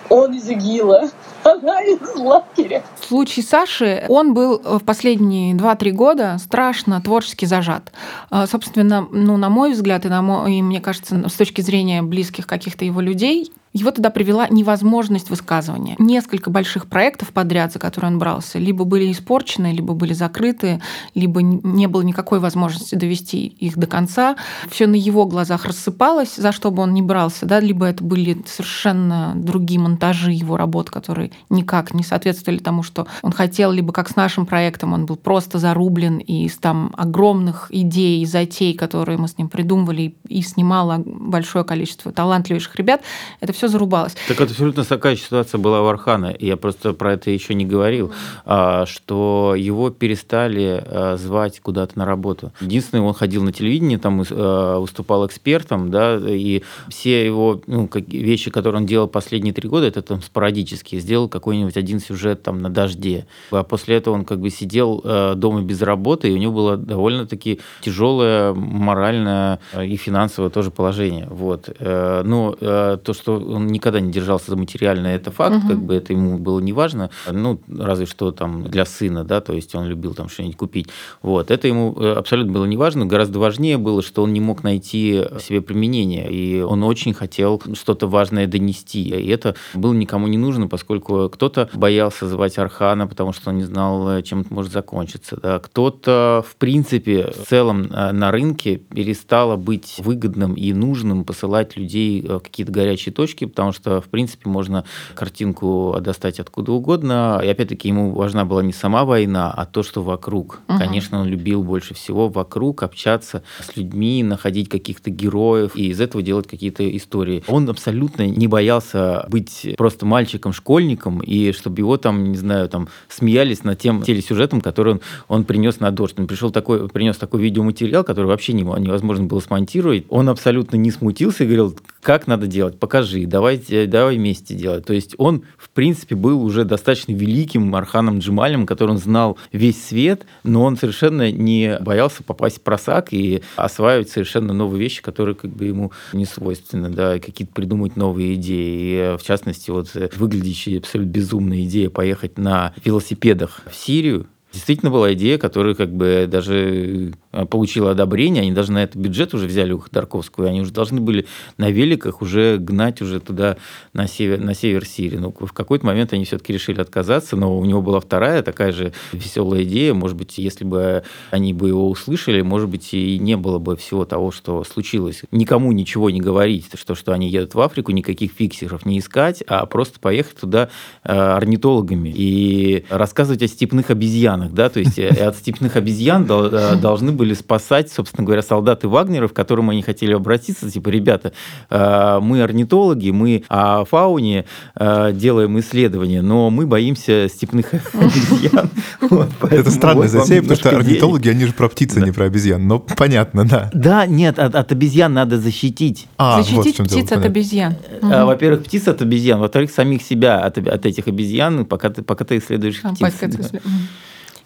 Он 0.08 0.32
из 0.32 0.48
ИГИЛа, 0.48 1.10
она 1.44 1.82
из 1.82 2.16
лагеря. 2.16 2.82
В 3.00 3.04
случае 3.06 3.44
Саши 3.44 4.04
он 4.08 4.32
был 4.32 4.58
в 4.58 4.84
последние 4.84 5.54
2-3 5.54 5.90
года 5.90 6.36
страшно 6.38 7.00
творчески 7.00 7.44
зажат. 7.44 7.92
А, 8.30 8.46
собственно, 8.46 9.06
ну, 9.10 9.36
на 9.36 9.48
мой 9.48 9.72
взгляд, 9.72 10.04
и, 10.06 10.08
на 10.08 10.22
мой, 10.22 10.54
и 10.54 10.62
мне 10.62 10.80
кажется, 10.80 11.28
с 11.28 11.32
точки 11.32 11.60
зрения 11.62 12.02
близких 12.02 12.46
каких-то 12.46 12.84
его 12.84 13.00
людей, 13.00 13.52
его 13.74 13.90
туда 13.90 14.08
привела 14.10 14.46
невозможность 14.48 15.30
высказывания. 15.30 15.96
Несколько 15.98 16.48
больших 16.48 16.86
проектов 16.86 17.32
подряд, 17.32 17.72
за 17.72 17.80
которые 17.80 18.12
он 18.12 18.18
брался, 18.20 18.60
либо 18.60 18.84
были 18.84 19.10
испорчены, 19.10 19.72
либо 19.72 19.94
были 19.94 20.12
закрыты, 20.12 20.80
либо 21.14 21.42
не 21.42 21.88
было 21.88 22.02
никакой 22.02 22.38
возможности 22.38 22.94
довести 22.94 23.46
их 23.46 23.76
до 23.76 23.88
конца. 23.88 24.36
Все 24.70 24.86
на 24.86 24.94
его 24.94 25.26
глазах 25.26 25.66
рассыпалось, 25.66 26.36
за 26.36 26.52
что 26.52 26.70
бы 26.70 26.82
он 26.82 26.94
ни 26.94 27.02
брался, 27.02 27.46
да, 27.46 27.58
либо 27.58 27.86
это 27.86 28.04
были 28.04 28.40
совершенно 28.46 29.32
другие 29.34 29.80
монтажи 29.80 30.30
его 30.30 30.56
работ, 30.56 30.90
которые 30.90 31.32
никак 31.50 31.92
не 31.94 32.04
соответствовали 32.04 32.58
тому, 32.58 32.84
что 32.84 33.08
он 33.22 33.32
хотел, 33.32 33.72
либо 33.72 33.92
как 33.92 34.08
с 34.08 34.14
нашим 34.14 34.46
проектом 34.46 34.92
он 34.92 35.04
был 35.04 35.16
просто 35.16 35.58
зарублен 35.58 36.18
из 36.18 36.56
там 36.58 36.94
огромных 36.96 37.66
идей 37.70 38.22
и 38.22 38.26
затей, 38.26 38.74
которые 38.74 39.18
мы 39.18 39.26
с 39.26 39.36
ним 39.36 39.48
придумывали, 39.48 40.14
и 40.28 40.42
снимало 40.42 41.02
большое 41.04 41.64
количество 41.64 42.12
талантливейших 42.12 42.76
ребят, 42.76 43.02
это 43.40 43.52
все 43.52 43.63
все 43.64 43.68
зарубалось. 43.68 44.14
Так 44.28 44.40
это 44.40 44.52
абсолютно 44.52 44.84
такая 44.84 45.16
ситуация 45.16 45.58
была 45.58 45.82
у 45.82 45.86
Архана. 45.86 46.34
Я 46.38 46.56
просто 46.56 46.92
про 46.92 47.14
это 47.14 47.30
еще 47.30 47.54
не 47.54 47.64
говорил, 47.64 48.12
а, 48.44 48.84
что 48.86 49.54
его 49.56 49.90
перестали 49.90 50.84
а, 50.84 51.16
звать 51.16 51.60
куда-то 51.60 51.98
на 51.98 52.04
работу. 52.04 52.52
Единственное, 52.60 53.02
он 53.02 53.14
ходил 53.14 53.42
на 53.42 53.52
телевидение, 53.52 53.98
там 53.98 54.22
а, 54.30 54.78
выступал 54.78 55.26
экспертом, 55.26 55.90
да, 55.90 56.16
и 56.16 56.62
все 56.88 57.24
его 57.24 57.62
ну, 57.66 57.88
вещи, 57.94 58.50
которые 58.50 58.82
он 58.82 58.86
делал 58.86 59.08
последние 59.08 59.54
три 59.54 59.68
года, 59.68 59.86
это 59.86 60.02
там 60.02 60.20
спорадически. 60.20 61.00
Сделал 61.00 61.28
какой-нибудь 61.28 61.76
один 61.76 62.00
сюжет 62.00 62.42
там 62.42 62.60
на 62.60 62.68
дожде. 62.68 63.26
А 63.50 63.62
после 63.62 63.96
этого 63.96 64.14
он 64.14 64.24
как 64.24 64.40
бы 64.40 64.50
сидел 64.50 65.02
дома 65.36 65.62
без 65.62 65.80
работы, 65.82 66.28
и 66.28 66.32
у 66.32 66.36
него 66.36 66.52
было 66.52 66.76
довольно-таки 66.76 67.60
тяжелое 67.80 68.52
моральное 68.52 69.60
и 69.82 69.96
финансовое 69.96 70.50
тоже 70.50 70.70
положение. 70.70 71.26
Вот. 71.30 71.70
Э, 71.78 72.22
но 72.24 72.56
э, 72.60 72.98
то, 73.02 73.12
что 73.14 73.38
он 73.54 73.66
никогда 73.68 74.00
не 74.00 74.12
держался 74.12 74.50
за 74.50 74.56
материальное, 74.56 75.16
это 75.16 75.30
факт, 75.30 75.56
угу. 75.56 75.68
как 75.68 75.82
бы 75.82 75.94
это 75.94 76.12
ему 76.12 76.38
было 76.38 76.60
не 76.60 76.72
важно, 76.72 77.10
ну, 77.30 77.60
разве 77.68 78.06
что 78.06 78.30
там 78.32 78.64
для 78.64 78.84
сына, 78.84 79.24
да, 79.24 79.40
то 79.40 79.52
есть 79.52 79.74
он 79.74 79.86
любил 79.86 80.14
там 80.14 80.28
что-нибудь 80.28 80.56
купить, 80.56 80.88
вот, 81.22 81.50
это 81.50 81.68
ему 81.68 81.94
э, 81.98 82.12
абсолютно 82.12 82.52
было 82.52 82.64
не 82.64 82.76
важно, 82.76 83.06
гораздо 83.06 83.38
важнее 83.38 83.78
было, 83.78 84.02
что 84.02 84.22
он 84.22 84.32
не 84.32 84.40
мог 84.40 84.62
найти 84.62 85.24
себе 85.40 85.60
применение, 85.60 86.30
и 86.30 86.60
он 86.60 86.82
очень 86.82 87.14
хотел 87.14 87.62
что-то 87.74 88.06
важное 88.06 88.46
донести, 88.46 89.02
и 89.02 89.28
это 89.28 89.54
было 89.74 89.92
никому 89.92 90.26
не 90.26 90.38
нужно, 90.38 90.68
поскольку 90.68 91.28
кто-то 91.28 91.68
боялся 91.74 92.28
звать 92.28 92.58
Архана, 92.58 93.06
потому 93.06 93.32
что 93.32 93.50
он 93.50 93.58
не 93.58 93.64
знал, 93.64 94.22
чем 94.22 94.42
это 94.42 94.52
может 94.52 94.72
закончиться, 94.72 95.38
да, 95.40 95.58
кто-то, 95.58 96.44
в 96.48 96.56
принципе, 96.56 97.32
в 97.36 97.48
целом 97.48 97.88
э, 97.90 98.12
на 98.12 98.30
рынке 98.30 98.76
перестало 98.76 99.56
быть 99.56 99.96
выгодным 99.98 100.54
и 100.54 100.72
нужным 100.72 101.24
посылать 101.24 101.76
людей 101.76 102.22
в 102.22 102.40
какие-то 102.40 102.72
горячие 102.72 103.12
точки, 103.12 103.43
картинки, 103.44 103.46
потому 103.46 103.72
что, 103.72 104.00
в 104.00 104.08
принципе, 104.08 104.48
можно 104.48 104.84
картинку 105.14 105.96
достать 106.00 106.40
откуда 106.40 106.72
угодно. 106.72 107.40
И 107.44 107.48
опять-таки 107.48 107.88
ему 107.88 108.12
важна 108.12 108.44
была 108.44 108.62
не 108.62 108.72
сама 108.72 109.04
война, 109.04 109.52
а 109.52 109.66
то, 109.66 109.82
что 109.82 110.02
вокруг. 110.02 110.60
Угу. 110.68 110.78
Конечно, 110.78 111.20
он 111.20 111.28
любил 111.28 111.62
больше 111.62 111.94
всего 111.94 112.28
вокруг 112.28 112.82
общаться 112.82 113.42
с 113.60 113.76
людьми, 113.76 114.22
находить 114.22 114.68
каких-то 114.68 115.10
героев 115.10 115.76
и 115.76 115.88
из 115.88 116.00
этого 116.00 116.22
делать 116.22 116.46
какие-то 116.46 116.84
истории. 116.96 117.42
Он 117.48 117.68
абсолютно 117.68 118.26
не 118.26 118.48
боялся 118.48 119.26
быть 119.28 119.74
просто 119.76 120.06
мальчиком-школьником, 120.06 121.20
и 121.20 121.52
чтобы 121.52 121.80
его 121.80 121.96
там, 121.96 122.32
не 122.32 122.38
знаю, 122.38 122.68
там 122.68 122.88
смеялись 123.08 123.64
над 123.64 123.78
тем 123.78 124.02
телесюжетом, 124.02 124.60
который 124.60 124.94
он, 124.94 125.00
он 125.28 125.44
принес 125.44 125.80
на 125.80 125.90
дождь. 125.90 126.18
Он 126.18 126.26
пришел 126.26 126.50
такой, 126.50 126.88
принес 126.88 127.16
такой 127.16 127.40
видеоматериал, 127.40 128.04
который 128.04 128.26
вообще 128.26 128.52
невозможно 128.52 129.24
было 129.26 129.40
смонтировать. 129.40 130.04
Он 130.08 130.28
абсолютно 130.28 130.76
не 130.76 130.90
смутился 130.90 131.44
и 131.44 131.46
говорил, 131.46 131.76
как 132.04 132.26
надо 132.26 132.46
делать, 132.46 132.78
покажи, 132.78 133.24
давайте, 133.34 133.86
давай 133.86 134.16
вместе 134.16 134.54
делать. 134.54 134.86
То 134.86 134.92
есть 134.92 135.16
он, 135.18 135.42
в 135.58 135.70
принципе, 135.70 136.14
был 136.14 136.40
уже 136.40 136.64
достаточно 136.64 137.10
великим 137.10 137.74
Арханом 137.74 138.20
Джималем, 138.20 138.64
который 138.64 138.90
он 138.90 138.98
знал 138.98 139.36
весь 139.50 139.84
свет, 139.84 140.24
но 140.44 140.62
он 140.62 140.76
совершенно 140.76 141.32
не 141.32 141.76
боялся 141.80 142.22
попасть 142.22 142.58
в 142.58 142.60
просак 142.60 143.12
и 143.12 143.42
осваивать 143.56 144.08
совершенно 144.08 144.52
новые 144.52 144.80
вещи, 144.80 145.02
которые 145.02 145.34
как 145.34 145.50
бы 145.50 145.64
ему 145.64 145.90
не 146.12 146.26
свойственны, 146.26 146.90
да, 146.90 147.18
какие-то 147.18 147.52
придумать 147.52 147.96
новые 147.96 148.36
идеи. 148.36 149.14
И, 149.14 149.18
в 149.18 149.22
частности, 149.24 149.72
вот 149.72 149.88
выглядящая 150.14 150.78
абсолютно 150.78 151.10
безумная 151.10 151.64
идея 151.64 151.90
поехать 151.90 152.38
на 152.38 152.72
велосипедах 152.84 153.62
в 153.68 153.74
Сирию, 153.74 154.28
действительно 154.54 154.90
была 154.90 155.12
идея, 155.14 155.36
которая 155.36 155.74
как 155.74 155.92
бы 155.92 156.26
даже 156.30 157.12
э, 157.32 157.44
получила 157.46 157.90
одобрение, 157.90 158.42
они 158.42 158.52
даже 158.52 158.72
на 158.72 158.84
этот 158.84 158.96
бюджет 158.96 159.34
уже 159.34 159.46
взяли 159.46 159.72
у 159.72 159.80
Ходорковскую, 159.80 160.48
они 160.48 160.60
уже 160.62 160.72
должны 160.72 161.00
были 161.00 161.26
на 161.58 161.70
великах 161.70 162.22
уже 162.22 162.56
гнать 162.58 163.02
уже 163.02 163.20
туда, 163.20 163.56
на 163.92 164.06
север, 164.06 164.40
на 164.40 164.54
север 164.54 164.86
Сирии. 164.86 165.16
Но 165.16 165.32
в 165.32 165.52
какой-то 165.52 165.84
момент 165.84 166.12
они 166.12 166.24
все-таки 166.24 166.52
решили 166.52 166.80
отказаться, 166.80 167.36
но 167.36 167.58
у 167.58 167.64
него 167.64 167.82
была 167.82 168.00
вторая 168.00 168.42
такая 168.42 168.72
же 168.72 168.92
веселая 169.12 169.64
идея, 169.64 169.92
может 169.92 170.16
быть, 170.16 170.38
если 170.38 170.64
бы 170.64 171.02
они 171.30 171.52
бы 171.52 171.68
его 171.68 171.90
услышали, 171.90 172.40
может 172.42 172.68
быть, 172.68 172.94
и 172.94 173.18
не 173.18 173.36
было 173.36 173.58
бы 173.58 173.76
всего 173.76 174.04
того, 174.04 174.30
что 174.30 174.62
случилось. 174.64 175.22
Никому 175.32 175.72
ничего 175.72 176.10
не 176.10 176.20
говорить, 176.20 176.66
что, 176.74 176.94
что 176.94 177.12
они 177.12 177.28
едут 177.28 177.54
в 177.54 177.60
Африку, 177.60 177.90
никаких 177.90 178.32
фиксеров 178.32 178.86
не 178.86 179.00
искать, 179.00 179.42
а 179.48 179.66
просто 179.66 179.98
поехать 179.98 180.36
туда 180.36 180.70
э, 181.02 181.12
орнитологами 181.12 182.12
и 182.14 182.84
рассказывать 182.88 183.42
о 183.42 183.48
степных 183.48 183.90
обезьянах, 183.90 184.43
животных, 184.44 184.54
да, 184.54 184.68
то 184.68 184.80
есть 184.80 184.98
э, 184.98 185.08
от 185.08 185.36
степных 185.36 185.76
обезьян 185.76 186.26
э, 186.28 186.76
должны 186.76 187.12
были 187.12 187.34
спасать, 187.34 187.90
собственно 187.90 188.24
говоря, 188.24 188.42
солдаты 188.42 188.88
Вагнеров, 188.88 189.32
к 189.32 189.36
которым 189.36 189.70
они 189.70 189.82
хотели 189.82 190.12
обратиться, 190.12 190.70
типа, 190.70 190.88
ребята, 190.88 191.32
э, 191.70 192.18
мы 192.20 192.42
орнитологи, 192.42 193.10
мы 193.10 193.44
о 193.48 193.84
фауне 193.84 194.44
делаем 194.78 195.58
исследования, 195.58 196.22
но 196.22 196.50
мы 196.50 196.66
боимся 196.66 197.28
степных 197.28 197.72
обезьян. 197.94 198.70
Это 199.50 199.70
странная 199.70 200.08
затея, 200.08 200.42
потому 200.42 200.58
что 200.58 200.70
орнитологи, 200.70 201.28
они 201.28 201.46
же 201.46 201.52
про 201.52 201.68
птицы, 201.68 201.98
а 201.98 202.00
не 202.00 202.12
про 202.12 202.26
обезьян, 202.26 202.66
но 202.66 202.78
понятно, 202.78 203.44
да. 203.44 203.70
Да, 203.72 204.06
нет, 204.06 204.38
от 204.38 204.72
обезьян 204.72 205.12
надо 205.12 205.38
защитить. 205.38 206.06
А, 206.18 206.42
защитить 206.42 206.76
птиц 206.76 207.12
от 207.12 207.24
обезьян. 207.24 207.76
Во-первых, 208.02 208.64
птиц 208.64 208.88
от 208.88 209.02
обезьян, 209.02 209.40
во-вторых, 209.40 209.70
самих 209.70 210.02
себя 210.02 210.40
от 210.40 210.58
этих 210.86 211.08
обезьян, 211.08 211.64
пока 211.64 211.90
ты 211.90 212.38
исследуешь 212.38 212.80
птиц. 212.80 213.52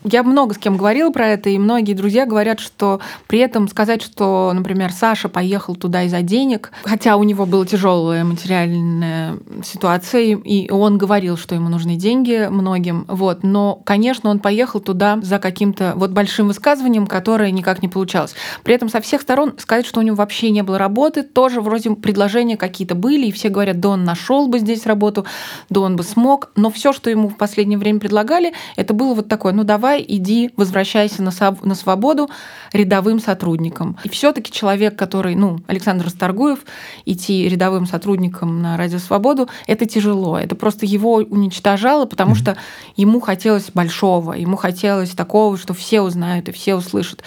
Я 0.04 0.22
много 0.22 0.54
с 0.54 0.58
кем 0.58 0.76
говорила 0.76 1.10
про 1.10 1.26
это, 1.26 1.50
и 1.50 1.58
многие 1.58 1.92
друзья 1.92 2.24
говорят, 2.24 2.60
что 2.60 3.00
при 3.26 3.40
этом 3.40 3.66
сказать, 3.66 4.00
что, 4.00 4.52
например, 4.54 4.92
Саша 4.92 5.28
поехал 5.28 5.74
туда 5.74 6.04
из-за 6.04 6.22
денег, 6.22 6.70
хотя 6.84 7.16
у 7.16 7.24
него 7.24 7.46
была 7.46 7.66
тяжелая 7.66 8.22
материальная 8.22 9.38
ситуация, 9.64 10.36
и 10.36 10.70
он 10.70 10.98
говорил, 10.98 11.36
что 11.36 11.56
ему 11.56 11.68
нужны 11.68 11.96
деньги 11.96 12.46
многим, 12.48 13.06
вот, 13.08 13.42
но, 13.42 13.82
конечно, 13.84 14.30
он 14.30 14.38
поехал 14.38 14.78
туда 14.78 15.18
за 15.20 15.40
каким-то 15.40 15.94
вот 15.96 16.12
большим 16.12 16.46
высказыванием, 16.46 17.08
которое 17.08 17.50
никак 17.50 17.82
не 17.82 17.88
получалось. 17.88 18.34
При 18.62 18.74
этом 18.76 18.88
со 18.88 19.00
всех 19.00 19.20
сторон 19.20 19.54
сказать, 19.58 19.84
что 19.84 19.98
у 19.98 20.04
него 20.04 20.14
вообще 20.14 20.50
не 20.50 20.62
было 20.62 20.78
работы, 20.78 21.24
тоже 21.24 21.60
вроде 21.60 21.90
предложения 21.96 22.56
какие-то 22.56 22.94
были, 22.94 23.26
и 23.26 23.32
все 23.32 23.48
говорят, 23.48 23.80
да 23.80 23.88
он 23.90 24.04
нашел 24.04 24.46
бы 24.46 24.60
здесь 24.60 24.86
работу, 24.86 25.26
да 25.70 25.80
он 25.80 25.96
бы 25.96 26.04
смог, 26.04 26.52
но 26.54 26.70
все, 26.70 26.92
что 26.92 27.10
ему 27.10 27.28
в 27.28 27.36
последнее 27.36 27.80
время 27.80 27.98
предлагали, 27.98 28.52
это 28.76 28.94
было 28.94 29.14
вот 29.14 29.28
такое, 29.28 29.52
ну 29.52 29.64
давай, 29.64 29.87
иди, 29.96 30.50
возвращайся 30.56 31.22
на, 31.22 31.32
на 31.62 31.74
свободу 31.74 32.28
рядовым 32.72 33.20
сотрудником. 33.20 33.96
И 34.04 34.08
все-таки 34.08 34.52
человек, 34.52 34.96
который, 34.96 35.34
ну, 35.34 35.60
Александр 35.66 36.06
Расторгуев, 36.06 36.60
идти 37.04 37.48
рядовым 37.48 37.86
сотрудником 37.86 38.60
на 38.60 38.76
Радио 38.76 38.98
Свободу, 38.98 39.48
это 39.66 39.86
тяжело. 39.86 40.38
Это 40.38 40.54
просто 40.54 40.86
его 40.86 41.14
уничтожало, 41.14 42.06
потому 42.06 42.32
mm-hmm. 42.32 42.38
что 42.38 42.56
ему 42.96 43.20
хотелось 43.20 43.70
большого, 43.72 44.34
ему 44.34 44.56
хотелось 44.56 45.10
такого, 45.10 45.56
что 45.56 45.74
все 45.74 46.00
узнают 46.00 46.48
и 46.48 46.52
все 46.52 46.74
услышат. 46.74 47.22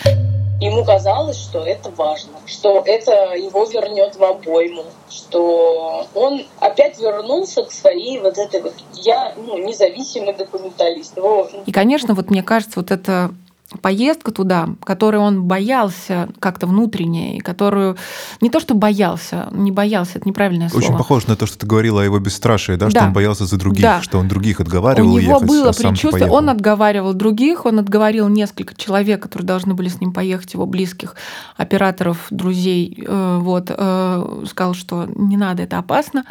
Ему 0.62 0.86
казалось, 0.86 1.38
что 1.38 1.66
это 1.66 1.90
важно, 1.90 2.34
что 2.46 2.84
это 2.86 3.34
его 3.36 3.66
вернет 3.66 4.16
в 4.16 4.24
обойму, 4.24 4.86
что 5.10 6.06
он 6.14 6.46
опять 6.60 7.00
вернулся 7.00 7.64
к 7.64 7.72
своей 7.72 8.20
вот 8.20 8.38
этой 8.38 8.62
вот 8.62 8.76
я 8.94 9.34
ну, 9.36 9.58
независимый 9.58 10.36
документалист. 10.36 11.18
Его... 11.18 11.50
И, 11.66 11.72
конечно, 11.72 12.14
вот 12.14 12.30
мне 12.30 12.44
кажется, 12.44 12.80
вот 12.80 12.92
это 12.92 13.32
поездка 13.80 14.32
туда, 14.32 14.70
которую 14.84 15.22
он 15.22 15.44
боялся 15.44 16.30
как-то 16.40 16.68
внутренне, 16.68 17.38
и 17.38 17.40
которую 17.40 17.96
не 18.42 18.50
то 18.50 18.60
что 18.60 18.74
боялся, 18.74 19.48
не 19.52 19.72
боялся, 19.72 20.18
это 20.18 20.28
неправильное 20.28 20.70
слово. 20.70 20.84
Очень 20.84 20.98
похоже 20.98 21.28
на 21.28 21.36
то, 21.36 21.46
что 21.46 21.58
ты 21.60 21.66
говорила 21.66 22.02
о 22.02 22.04
его 22.04 22.20
бесстрашии, 22.20 22.76
да, 22.76 22.88
да. 22.88 22.92
что 22.92 23.04
он 23.06 23.14
боялся 23.14 23.46
за 23.46 23.58
других, 23.58 23.82
да. 23.82 24.02
что 24.02 24.20
он 24.20 24.28
других 24.28 24.60
отговаривал 24.60 25.14
У 25.14 25.20
него 25.20 25.36
ехать, 25.36 25.48
было 25.48 25.70
а 25.70 25.74
предчувствие, 25.74 26.30
он 26.30 26.50
отговаривал 26.50 27.14
других, 27.14 27.66
он 27.66 27.80
отговорил 27.80 28.28
несколько 28.28 28.76
человек, 28.76 29.22
которые 29.22 29.48
должны 29.48 29.74
были 29.74 29.88
с 29.88 30.02
ним 30.02 30.12
поехать, 30.12 30.54
его 30.54 30.66
близких, 30.66 31.16
операторов, 31.56 32.28
друзей, 32.30 33.04
э, 33.06 33.38
вот, 33.42 33.68
э, 33.70 34.44
сказал, 34.50 34.74
что 34.74 35.08
не 35.16 35.38
надо, 35.38 35.64
это 35.64 35.78
опасно. 35.78 36.26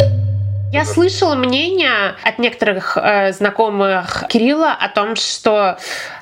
Я 0.72 0.85
слышала 0.85 1.35
мнение 1.35 2.14
от 2.22 2.38
некоторых 2.38 2.96
э, 2.96 3.33
знакомых 3.33 4.24
Кирилла 4.29 4.72
о 4.72 4.88
том, 4.88 5.16
что 5.16 5.79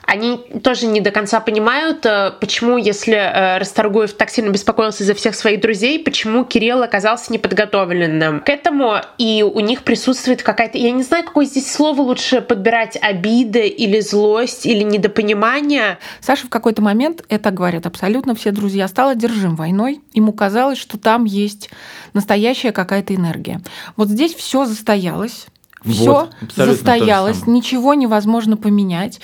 они 0.09 0.39
тоже 0.65 0.87
не 0.87 1.03
до 1.03 1.11
конца 1.11 1.39
понимают, 1.39 2.07
э, 2.07 2.33
почему, 2.41 2.79
если 2.79 3.15
э, 3.15 3.59
Расторгуев 3.59 4.15
так 4.15 4.31
сильно 4.31 4.49
беспокоился 4.49 5.05
за 5.05 5.13
всех 5.13 5.35
своих 5.35 5.61
друзей, 5.61 6.03
почему 6.03 6.47
Кирилл 6.47 6.83
оказался 6.83 7.31
неподготовленным 7.31 8.41
к 8.41 8.49
этому, 8.49 8.95
и 9.19 9.43
у 9.43 9.61
них 9.61 9.85
присутствует 9.85 10.43
какая-то, 10.43 10.79
я 10.79 10.93
не 10.93 11.03
знаю, 11.03 11.25
какое 11.25 11.45
здесь 11.45 11.71
слово 11.71 12.01
лучше 12.01 12.41
подбирать, 12.41 12.97
обида 12.99 13.59
или 13.59 14.01
злость 14.01 14.65
или 14.65 14.83
недопонимание. 14.83 15.99
Саша 16.21 16.47
в 16.47 16.51
какой-то 16.51 16.81
момент, 16.81 17.23
это 17.29 17.51
говорят 17.51 17.85
абсолютно 17.85 18.35
все 18.35 18.51
друзья, 18.51 18.89
стал 18.89 19.11
одержим 19.11 19.57
войной. 19.57 20.01
Ему 20.15 20.33
казалось, 20.33 20.79
что 20.79 20.97
там 20.97 21.27
есть 21.27 21.69
настоящая 22.15 22.73
какая-то 22.73 23.15
энергия. 23.15 23.61
Вот 23.97 24.09
здесь 24.09 24.35
все 24.35 24.65
застоялось, 24.65 25.49
все 25.85 26.05
вот, 26.05 26.31
застоялось, 26.55 27.47
ничего 27.47 27.95
невозможно 27.95 28.57
поменять. 28.57 29.21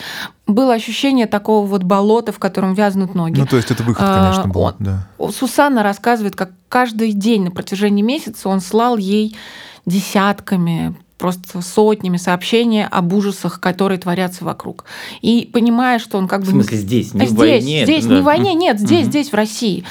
Было 0.46 0.74
ощущение 0.74 1.26
такого 1.26 1.66
вот 1.66 1.82
болота, 1.82 2.32
в 2.32 2.38
котором 2.38 2.74
вязнут 2.74 3.14
ноги. 3.14 3.38
Ну, 3.38 3.46
то 3.46 3.56
есть 3.56 3.70
это 3.70 3.82
выход, 3.82 4.06
конечно, 4.06 4.48
был. 4.48 4.60
Он, 4.62 4.74
да. 4.78 5.08
Сусанна 5.32 5.82
рассказывает, 5.82 6.36
как 6.36 6.52
каждый 6.68 7.12
день 7.12 7.44
на 7.44 7.50
протяжении 7.50 8.02
месяца 8.02 8.48
он 8.48 8.60
слал 8.60 8.96
ей 8.96 9.36
десятками, 9.86 10.94
просто 11.18 11.62
сотнями 11.62 12.16
сообщений 12.16 12.84
об 12.84 13.12
ужасах, 13.12 13.60
которые 13.60 13.98
творятся 13.98 14.44
вокруг. 14.44 14.84
И 15.22 15.48
понимая, 15.52 15.98
что 15.98 16.18
он 16.18 16.28
как 16.28 16.40
бы... 16.40 16.46
В 16.46 16.50
смысле 16.50 16.78
здесь, 16.78 17.14
не 17.14 17.20
здесь, 17.20 17.30
в 17.30 17.36
войне? 17.36 17.84
Здесь, 17.84 18.06
да. 18.06 18.14
не 18.14 18.20
в 18.20 18.24
войне, 18.24 18.54
нет, 18.54 18.80
здесь, 18.80 19.02
угу. 19.02 19.10
здесь, 19.10 19.30
в 19.30 19.34
России. 19.34 19.84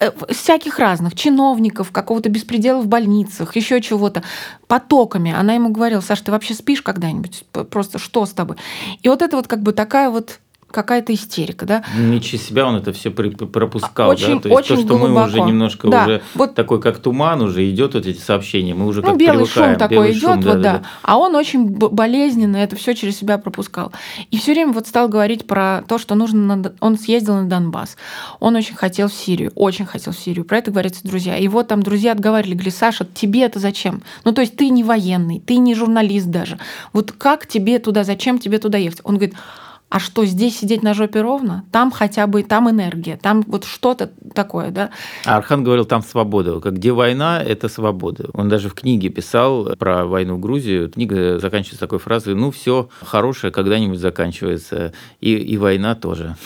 Э, 0.00 0.10
всяких 0.30 0.78
разных, 0.78 1.14
чиновников, 1.14 1.90
какого-то 1.92 2.28
беспредела 2.28 2.80
в 2.80 2.86
больницах, 2.86 3.54
еще 3.56 3.80
чего-то, 3.80 4.22
потоками. 4.66 5.32
Она 5.32 5.54
ему 5.54 5.70
говорила, 5.70 6.00
Саша, 6.00 6.24
ты 6.24 6.32
вообще 6.32 6.54
спишь 6.54 6.82
когда-нибудь? 6.82 7.44
Просто 7.70 7.98
что 7.98 8.26
с 8.26 8.30
тобой? 8.30 8.56
И 9.02 9.08
вот 9.08 9.22
это 9.22 9.36
вот 9.36 9.46
как 9.46 9.62
бы 9.62 9.72
такая 9.72 10.10
вот 10.10 10.40
какая-то 10.74 11.14
истерика, 11.14 11.64
да. 11.64 11.84
Ничего 11.96 12.42
себя 12.42 12.66
он 12.66 12.76
это 12.76 12.92
все 12.92 13.10
пропускал, 13.10 14.10
очень, 14.10 14.34
да. 14.34 14.40
То 14.40 14.48
есть 14.48 14.58
очень 14.58 14.76
то, 14.76 14.82
что 14.82 14.98
глубоко. 14.98 15.20
мы 15.20 15.26
уже 15.26 15.40
немножко 15.40 15.88
да. 15.88 16.04
уже 16.04 16.22
вот. 16.34 16.54
такой 16.54 16.80
как 16.80 16.98
туман 16.98 17.40
уже 17.42 17.68
идет 17.70 17.94
вот 17.94 18.06
эти 18.06 18.18
сообщения, 18.18 18.74
мы 18.74 18.86
уже 18.86 19.00
ну, 19.00 19.08
как 19.08 19.16
белый 19.16 19.44
привыкаем. 19.44 19.70
шум 19.70 19.78
такой 19.78 20.10
идет, 20.10 20.20
шум, 20.20 20.40
вот 20.40 20.44
да, 20.44 20.54
да. 20.54 20.82
А 21.02 21.16
он 21.16 21.34
очень 21.36 21.66
болезненно 21.68 22.56
это 22.56 22.76
все 22.76 22.94
через 22.94 23.16
себя 23.16 23.38
пропускал. 23.38 23.92
И 24.30 24.38
все 24.38 24.52
время 24.52 24.72
вот 24.72 24.86
стал 24.86 25.08
говорить 25.08 25.46
про 25.46 25.82
то, 25.88 25.98
что 25.98 26.14
нужно. 26.14 26.56
На... 26.56 26.72
Он 26.80 26.98
съездил 26.98 27.36
на 27.36 27.48
Донбасс. 27.48 27.96
Он 28.40 28.56
очень 28.56 28.74
хотел 28.74 29.08
в 29.08 29.14
Сирию, 29.14 29.52
очень 29.54 29.86
хотел 29.86 30.12
в 30.12 30.18
Сирию. 30.18 30.44
Про 30.44 30.58
это 30.58 30.70
говорят 30.70 30.94
друзья. 31.02 31.36
Вот 31.50 31.68
там 31.68 31.82
друзья 31.82 32.12
отговаривали, 32.12 32.54
говорили, 32.54 32.70
Саша, 32.74 33.06
тебе 33.06 33.42
это 33.42 33.60
зачем? 33.60 34.02
Ну 34.24 34.32
то 34.32 34.40
есть 34.40 34.56
ты 34.56 34.70
не 34.70 34.82
военный, 34.82 35.40
ты 35.40 35.56
не 35.56 35.74
журналист 35.74 36.26
даже. 36.26 36.58
Вот 36.92 37.12
как 37.12 37.46
тебе 37.46 37.78
туда, 37.78 38.04
зачем 38.04 38.38
тебе 38.38 38.58
туда 38.58 38.78
ехать? 38.78 39.00
Он 39.04 39.16
говорит, 39.16 39.34
а 39.90 40.00
что, 40.00 40.24
здесь 40.24 40.58
сидеть 40.58 40.82
на 40.82 40.92
жопе 40.92 41.20
ровно? 41.20 41.64
Там 41.70 41.92
хотя 41.92 42.26
бы, 42.26 42.42
там 42.42 42.68
энергия, 42.68 43.16
там 43.16 43.42
вот 43.46 43.64
что-то 43.64 44.10
такое, 44.34 44.70
да? 44.70 44.90
А 45.24 45.36
Архан 45.36 45.62
говорил, 45.62 45.84
там 45.84 46.02
свобода. 46.02 46.60
Как 46.60 46.74
где 46.74 46.90
война, 46.92 47.40
это 47.40 47.68
свобода. 47.68 48.28
Он 48.32 48.48
даже 48.48 48.68
в 48.68 48.74
книге 48.74 49.08
писал 49.08 49.76
про 49.78 50.04
войну 50.04 50.34
в 50.34 50.40
Грузию. 50.40 50.90
Книга 50.90 51.38
заканчивается 51.38 51.78
такой 51.78 52.00
фразой, 52.00 52.34
ну, 52.34 52.50
все 52.50 52.88
хорошее 53.02 53.52
когда-нибудь 53.52 54.00
заканчивается, 54.00 54.92
и, 55.20 55.34
и 55.34 55.56
война 55.56 55.94
тоже. 55.94 56.36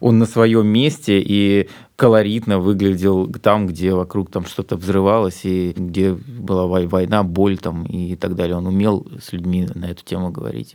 Он 0.00 0.18
на 0.18 0.26
своем 0.26 0.66
месте 0.66 1.20
и 1.20 1.68
колоритно 1.96 2.60
выглядел 2.60 3.26
там, 3.26 3.66
где 3.66 3.94
вокруг 3.94 4.30
там 4.30 4.44
что-то 4.44 4.76
взрывалось, 4.76 5.40
и 5.44 5.72
где 5.76 6.12
была 6.12 6.66
война, 6.66 7.24
боль 7.24 7.58
там 7.58 7.84
и 7.84 8.14
так 8.14 8.36
далее. 8.36 8.56
Он 8.56 8.66
умел 8.66 9.06
с 9.20 9.32
людьми 9.32 9.66
на 9.74 9.86
эту 9.86 10.04
тему 10.04 10.30
говорить. 10.30 10.74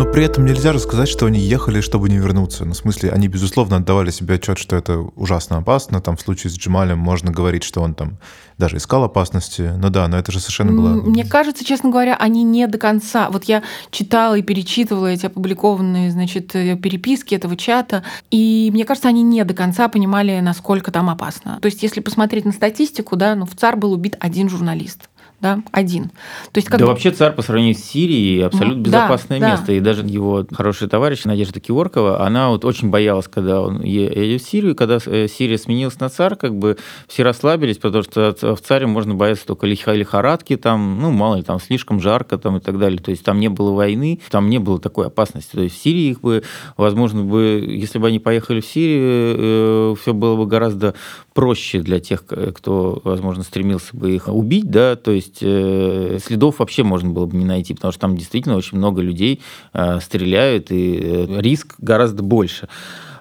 Но 0.00 0.06
при 0.06 0.24
этом 0.24 0.46
нельзя 0.46 0.72
же 0.72 0.78
сказать, 0.78 1.10
что 1.10 1.26
они 1.26 1.38
ехали, 1.38 1.82
чтобы 1.82 2.08
не 2.08 2.16
вернуться. 2.16 2.64
Ну, 2.64 2.72
в 2.72 2.76
смысле, 2.78 3.10
они, 3.10 3.28
безусловно, 3.28 3.76
отдавали 3.76 4.10
себе 4.10 4.36
отчет, 4.36 4.56
что 4.56 4.74
это 4.74 4.96
ужасно 4.96 5.58
опасно. 5.58 6.00
Там 6.00 6.16
в 6.16 6.22
случае 6.22 6.50
с 6.50 6.56
Джемалем 6.56 6.98
можно 6.98 7.30
говорить, 7.30 7.64
что 7.64 7.82
он 7.82 7.92
там 7.92 8.16
даже 8.56 8.78
искал 8.78 9.04
опасности. 9.04 9.74
Ну 9.76 9.90
да, 9.90 10.08
но 10.08 10.16
это 10.16 10.32
же 10.32 10.40
совершенно 10.40 10.72
было... 10.72 11.02
Мне 11.02 11.26
кажется, 11.26 11.66
честно 11.66 11.90
говоря, 11.90 12.16
они 12.16 12.44
не 12.44 12.66
до 12.66 12.78
конца. 12.78 13.28
Вот 13.28 13.44
я 13.44 13.62
читала 13.90 14.38
и 14.38 14.42
перечитывала 14.42 15.08
эти 15.08 15.26
опубликованные, 15.26 16.10
значит, 16.10 16.56
э, 16.56 16.76
переписки 16.76 17.34
этого 17.34 17.54
чата, 17.54 18.02
и 18.30 18.70
мне 18.72 18.86
кажется, 18.86 19.10
они 19.10 19.22
не 19.22 19.44
до 19.44 19.52
конца 19.52 19.86
понимали, 19.88 20.40
насколько 20.40 20.90
там 20.90 21.10
опасно. 21.10 21.58
То 21.60 21.66
есть, 21.66 21.82
если 21.82 22.00
посмотреть 22.00 22.46
на 22.46 22.52
статистику, 22.52 23.16
да, 23.16 23.34
ну, 23.34 23.44
в 23.44 23.54
ЦАР 23.54 23.76
был 23.76 23.92
убит 23.92 24.16
один 24.18 24.48
журналист 24.48 25.09
да, 25.40 25.62
один. 25.72 26.10
То 26.52 26.58
есть, 26.58 26.68
как 26.68 26.78
да 26.78 26.84
бы... 26.84 26.92
вообще 26.92 27.10
царь 27.10 27.32
по 27.32 27.42
сравнению 27.42 27.74
с 27.74 27.78
Сирией 27.78 28.44
абсолютно 28.44 28.80
безопасное 28.82 29.40
да, 29.40 29.50
место. 29.52 29.66
Да. 29.68 29.72
И 29.72 29.80
даже 29.80 30.02
его 30.02 30.46
хороший 30.52 30.88
товарищ 30.88 31.24
Надежда 31.24 31.60
Киворкова, 31.60 32.24
она 32.24 32.50
вот 32.50 32.64
очень 32.64 32.90
боялась, 32.90 33.26
когда 33.26 33.62
он 33.62 33.80
едет 33.82 34.42
в 34.42 34.48
Сирию, 34.48 34.74
когда 34.74 34.98
э, 35.04 35.28
Сирия 35.28 35.56
сменилась 35.56 35.98
на 35.98 36.10
царь, 36.10 36.36
как 36.36 36.54
бы 36.54 36.76
все 37.08 37.22
расслабились, 37.22 37.78
потому 37.78 38.04
что 38.04 38.36
в 38.40 38.60
царе 38.60 38.86
можно 38.86 39.14
бояться 39.14 39.46
только 39.46 39.66
лихорадки, 39.66 40.56
там, 40.56 41.00
ну, 41.00 41.10
мало 41.10 41.36
ли, 41.36 41.42
там 41.42 41.58
слишком 41.58 42.00
жарко 42.00 42.36
там, 42.36 42.58
и 42.58 42.60
так 42.60 42.78
далее. 42.78 43.00
То 43.00 43.10
есть 43.10 43.24
там 43.24 43.40
не 43.40 43.48
было 43.48 43.72
войны, 43.72 44.20
там 44.30 44.50
не 44.50 44.58
было 44.58 44.78
такой 44.78 45.06
опасности. 45.06 45.52
То 45.52 45.62
есть 45.62 45.76
в 45.76 45.82
Сирии 45.82 46.10
их 46.10 46.20
бы, 46.20 46.42
возможно, 46.76 47.22
бы, 47.22 47.64
если 47.66 47.98
бы 47.98 48.08
они 48.08 48.18
поехали 48.18 48.60
в 48.60 48.66
Сирию, 48.66 49.02
э, 49.02 49.94
все 50.00 50.12
было 50.12 50.36
бы 50.36 50.46
гораздо 50.46 50.94
проще 51.40 51.80
для 51.80 52.00
тех, 52.00 52.26
кто, 52.26 53.00
возможно, 53.02 53.44
стремился 53.44 53.96
бы 53.96 54.14
их 54.14 54.28
убить, 54.28 54.70
да, 54.70 54.94
то 54.94 55.10
есть 55.10 55.38
э, 55.40 56.18
следов 56.22 56.58
вообще 56.58 56.82
можно 56.82 57.08
было 57.08 57.24
бы 57.24 57.34
не 57.34 57.46
найти, 57.46 57.72
потому 57.72 57.92
что 57.92 58.00
там 58.02 58.14
действительно 58.14 58.56
очень 58.56 58.76
много 58.76 59.00
людей 59.00 59.40
э, 59.72 60.00
стреляют, 60.00 60.70
и 60.70 61.00
э, 61.02 61.40
риск 61.40 61.76
гораздо 61.78 62.22
больше. 62.22 62.68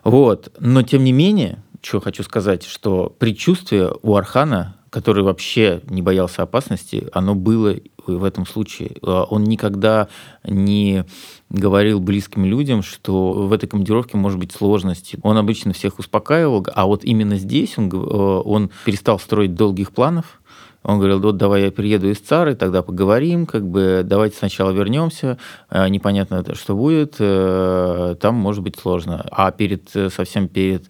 Вот. 0.03 0.51
Но, 0.59 0.83
тем 0.83 1.05
не 1.05 1.13
менее, 1.13 1.63
что 1.81 2.01
хочу 2.01 2.23
сказать, 2.23 2.65
что 2.65 3.15
предчувствие 3.17 3.93
у 4.01 4.17
Архана, 4.17 4.75
который 4.89 5.23
вообще 5.23 5.81
не 5.89 6.01
боялся 6.01 6.43
опасности, 6.43 7.07
оно 7.13 7.35
было 7.35 7.75
в 8.07 8.23
этом 8.23 8.45
случае. 8.45 8.91
А 9.01 9.23
он 9.23 9.43
никогда 9.43 10.07
не 10.43 11.05
говорил 11.49 11.99
близким 11.99 12.45
людям, 12.45 12.81
что 12.81 13.33
в 13.33 13.53
этой 13.53 13.67
командировке 13.67 14.17
может 14.17 14.39
быть 14.39 14.51
сложности. 14.51 15.19
Он 15.23 15.37
обычно 15.37 15.73
всех 15.73 15.99
успокаивал, 15.99 16.65
а 16.73 16.85
вот 16.85 17.03
именно 17.03 17.37
здесь 17.37 17.77
он, 17.77 17.89
э, 17.89 17.95
он 17.95 18.71
перестал 18.85 19.19
строить 19.19 19.55
долгих 19.55 19.91
планов, 19.91 20.38
Он 20.83 20.97
говорил, 20.97 21.19
вот 21.19 21.37
давай 21.37 21.63
я 21.63 21.71
приеду 21.71 22.09
из 22.09 22.19
Цары, 22.19 22.55
тогда 22.55 22.81
поговорим, 22.81 23.45
как 23.45 23.67
бы 23.67 24.01
давайте 24.03 24.37
сначала 24.37 24.71
вернемся, 24.71 25.37
э, 25.69 25.87
непонятно, 25.89 26.43
что 26.55 26.75
будет, 26.75 27.15
э, 27.19 28.15
там 28.19 28.35
может 28.35 28.63
быть 28.63 28.77
сложно. 28.77 29.25
А 29.31 29.51
перед, 29.51 29.95
э, 29.95 30.09
совсем 30.09 30.47
перед 30.47 30.85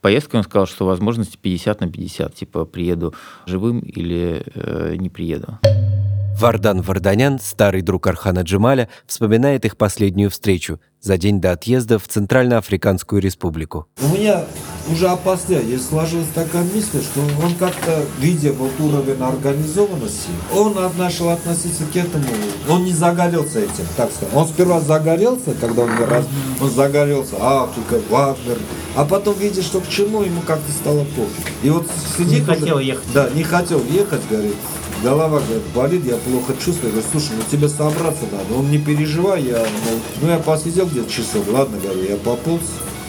поездкой 0.00 0.38
он 0.38 0.44
сказал, 0.44 0.66
что 0.66 0.86
возможности 0.86 1.36
50 1.36 1.80
на 1.80 1.90
50, 1.90 2.34
типа 2.34 2.64
приеду 2.64 3.14
живым 3.46 3.80
или 3.80 4.44
э, 4.54 4.94
не 4.96 5.08
приеду. 5.08 5.58
Вардан 6.42 6.82
Варданян, 6.82 7.38
старый 7.38 7.82
друг 7.82 8.08
Архана 8.08 8.40
Джемаля, 8.40 8.88
вспоминает 9.06 9.64
их 9.64 9.76
последнюю 9.76 10.28
встречу 10.28 10.80
за 11.00 11.16
день 11.16 11.40
до 11.40 11.52
отъезда 11.52 12.00
в 12.00 12.08
Центральноафриканскую 12.08 13.22
республику. 13.22 13.86
У 14.02 14.08
меня 14.08 14.44
уже 14.90 15.08
опосля 15.08 15.60
есть 15.60 15.88
сложилась 15.88 16.26
такая 16.34 16.64
мысль, 16.64 17.00
что 17.00 17.20
он 17.44 17.54
как-то, 17.54 18.04
видя 18.18 18.52
вот 18.54 18.72
уровень 18.80 19.22
организованности, 19.22 20.30
он 20.52 20.76
начал 20.98 21.28
относиться 21.28 21.84
к 21.84 21.94
этому, 21.94 22.24
он 22.68 22.86
не 22.86 22.92
загорелся 22.92 23.60
этим, 23.60 23.86
так 23.96 24.10
сказать. 24.10 24.34
Он 24.34 24.48
сперва 24.48 24.80
загорелся, 24.80 25.54
когда 25.60 25.82
он 25.82 25.90
раз, 26.08 26.26
он 26.60 26.70
загорелся, 26.72 27.36
Африка, 27.38 28.00
Вагнер, 28.10 28.58
а 28.96 29.04
потом, 29.04 29.38
видя, 29.38 29.62
что 29.62 29.80
к 29.80 29.88
чему, 29.88 30.22
ему 30.22 30.40
как-то 30.40 30.72
стало 30.72 31.04
пофиг. 31.04 31.52
И 31.62 31.70
вот 31.70 31.86
сидит... 32.18 32.40
Не 32.40 32.44
хотел 32.44 32.80
ехать. 32.80 33.04
Да, 33.14 33.30
не 33.30 33.44
хотел 33.44 33.80
ехать, 33.84 34.22
говорит, 34.28 34.56
голова 35.02 35.40
говорит, 35.40 35.62
болит, 35.74 36.04
я 36.04 36.16
плохо 36.16 36.54
чувствую. 36.54 36.92
Я 36.94 37.00
говорю, 37.00 37.06
слушай, 37.10 37.30
ну 37.36 37.42
тебе 37.50 37.68
собраться 37.68 38.24
надо. 38.30 38.54
Он 38.58 38.70
не 38.70 38.78
переживай, 38.78 39.42
я, 39.42 39.58
ну, 39.58 39.98
ну 40.22 40.28
я 40.28 40.38
посидел 40.38 40.86
где-то 40.86 41.10
часов, 41.10 41.46
ладно, 41.48 41.78
говорю, 41.82 42.02
я 42.02 42.16
пополз, 42.16 42.62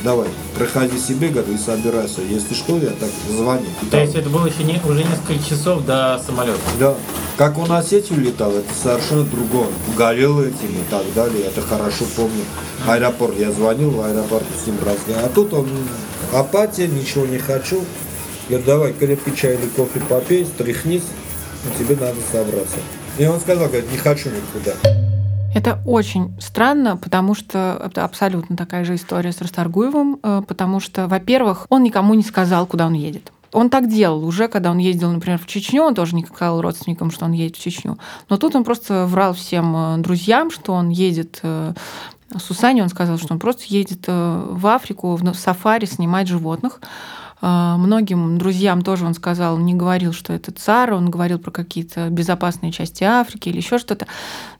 давай, 0.04 0.28
проходи 0.56 0.98
себе, 0.98 1.30
говорю, 1.30 1.54
и 1.54 1.58
собирайся. 1.58 2.22
Если 2.22 2.54
что, 2.54 2.78
я 2.78 2.90
так 2.90 3.10
звони. 3.30 3.68
То 3.92 4.00
есть 4.00 4.16
это 4.16 4.30
было 4.30 4.48
еще 4.48 4.64
не, 4.64 4.82
уже 4.86 5.04
несколько 5.04 5.44
часов 5.48 5.86
до 5.86 6.22
самолета? 6.26 6.60
Да. 6.80 6.96
Как 7.38 7.58
он 7.58 7.72
Осетию 7.72 8.20
летал, 8.20 8.52
это 8.52 8.70
совершенно 8.82 9.24
другое. 9.24 9.70
Горел 9.98 10.42
этим 10.42 10.70
и 10.70 10.92
так 10.92 11.04
далее, 11.16 11.46
это 11.46 11.62
хорошо 11.62 12.06
помню. 12.16 12.44
Аэропорт, 12.88 13.40
я 13.40 13.52
звонил 13.52 13.92
в 13.92 14.02
аэропорт 14.02 14.44
с 14.62 14.68
ним 14.68 14.78
разговаривал. 14.86 15.26
А 15.26 15.30
тут 15.30 15.54
он, 15.54 15.68
апатия, 16.32 16.88
ничего 16.88 17.26
не 17.26 17.40
хочу. 17.40 17.84
Я 18.50 18.58
говорю, 18.58 18.66
давай 18.66 18.94
крепкий 18.94 19.36
чай 19.36 19.56
или 19.56 19.68
кофе 19.70 20.02
попей, 20.02 20.46
стряхнись, 20.46 21.04
и 21.66 21.78
тебе 21.84 21.96
надо 21.96 22.20
собраться. 22.32 22.78
И 23.18 23.26
он 23.26 23.40
сказал, 23.40 23.68
говорит, 23.68 23.92
не 23.92 23.98
хочу 23.98 24.30
никуда. 24.30 24.74
Это 25.54 25.80
очень 25.86 26.34
странно, 26.40 26.98
потому 26.98 27.36
что 27.36 27.80
это 27.86 28.04
абсолютно 28.04 28.58
такая 28.58 28.86
же 28.86 28.96
история 28.96 29.32
с 29.32 29.40
Расторгуевым, 29.40 30.20
э, 30.22 30.42
потому 30.48 30.80
что, 30.80 31.08
во-первых, 31.08 31.68
он 31.70 31.84
никому 31.84 32.16
не 32.16 32.24
сказал, 32.24 32.66
куда 32.66 32.88
он 32.88 32.94
едет. 32.94 33.32
Он 33.52 33.70
так 33.70 33.88
делал 33.88 34.26
уже, 34.26 34.48
когда 34.48 34.72
он 34.72 34.80
ездил, 34.80 35.12
например, 35.12 35.38
в 35.38 35.46
Чечню, 35.46 35.84
он 35.84 35.94
тоже 35.94 36.16
не 36.16 36.26
сказал 36.26 36.60
родственникам, 36.60 37.12
что 37.12 37.26
он 37.26 37.34
едет 37.34 37.56
в 37.56 37.62
Чечню. 37.62 38.00
Но 38.30 38.38
тут 38.38 38.56
он 38.56 38.64
просто 38.64 39.06
врал 39.06 39.34
всем 39.34 39.76
э, 39.76 39.98
друзьям, 40.00 40.50
что 40.50 40.74
он 40.74 40.90
едет 40.90 41.40
э, 41.44 41.74
Сусане, 42.40 42.82
он 42.82 42.90
сказал, 42.90 43.20
что 43.20 43.32
он 43.32 43.40
просто 43.40 43.66
едет 43.68 44.08
в 44.08 44.66
Африку 44.66 45.16
в 45.16 45.34
сафари 45.36 45.86
снимать 45.86 46.28
животных. 46.28 46.82
А, 47.46 47.76
многим 47.76 48.38
друзьям 48.38 48.84
тоже 48.84 49.06
он 49.06 49.14
сказал, 49.14 49.58
не 49.58 49.74
говорил, 49.74 50.14
что 50.14 50.32
это 50.32 50.54
царь, 50.54 50.94
он 50.94 51.10
говорил 51.10 51.40
про 51.40 51.52
какие-то 51.52 52.10
безопасные 52.10 52.72
части 52.72 53.04
Африки 53.04 53.50
или 53.50 53.58
еще 53.58 53.80
что-то. 53.80 54.08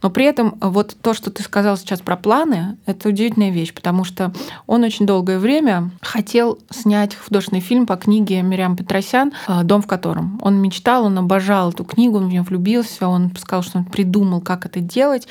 Но 0.02 0.10
при 0.10 0.26
этом 0.26 0.58
вот 0.60 0.98
то, 1.02 1.14
что 1.14 1.32
ты 1.32 1.44
сказал 1.44 1.78
сейчас 1.78 2.02
про 2.02 2.18
планы, 2.18 2.78
это 2.86 3.08
удивительная 3.08 3.52
вещь, 3.52 3.74
потому 3.74 4.04
что 4.04 4.34
он 4.68 4.84
очень 4.84 5.06
долгое 5.06 5.40
время 5.40 5.92
хотел 6.02 6.60
снять 6.72 7.16
художественный 7.16 7.62
фильм 7.62 7.86
по 7.86 7.96
книге 7.96 8.42
Мириам 8.42 8.76
Петросян 8.76 9.32
а, 9.48 9.64
«Дом 9.64 9.82
в 9.82 9.88
котором». 9.88 10.38
Он 10.42 10.62
мечтал, 10.62 11.06
он 11.06 11.18
обожал 11.18 11.70
эту 11.70 11.86
книгу, 11.86 12.18
он 12.18 12.26
в 12.26 12.32
нее 12.32 12.42
влюбился, 12.42 13.08
он 13.08 13.34
сказал, 13.38 13.64
что 13.64 13.78
он 13.78 13.86
придумал, 13.86 14.42
как 14.42 14.66
это 14.66 14.82
делать. 14.82 15.26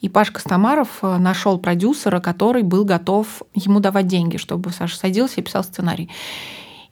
И 0.00 0.08
Пашка 0.08 0.40
Стамаров 0.40 0.88
а, 1.02 1.18
нашел 1.18 1.60
продюсера, 1.60 2.18
который 2.18 2.64
был 2.64 2.84
готов 2.84 3.42
ему 3.54 3.78
давать 3.78 4.08
деньги, 4.08 4.36
чтобы 4.36 4.70
Саша 4.70 4.96
садился 4.96 5.40
и 5.40 5.44
писал 5.44 5.62
сценарий. 5.62 6.10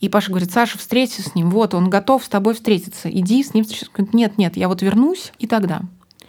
И 0.00 0.08
Паша 0.08 0.30
говорит, 0.30 0.50
Саша, 0.52 0.78
встреться 0.78 1.22
с 1.22 1.34
ним, 1.34 1.50
вот, 1.50 1.74
он 1.74 1.88
готов 1.88 2.24
с 2.24 2.28
тобой 2.28 2.54
встретиться, 2.54 3.10
иди 3.10 3.42
с 3.42 3.54
ним 3.54 3.64
встретиться. 3.64 3.90
Нет, 4.12 4.38
нет, 4.38 4.56
я 4.56 4.68
вот 4.68 4.82
вернусь, 4.82 5.32
и 5.38 5.46
тогда. 5.46 5.82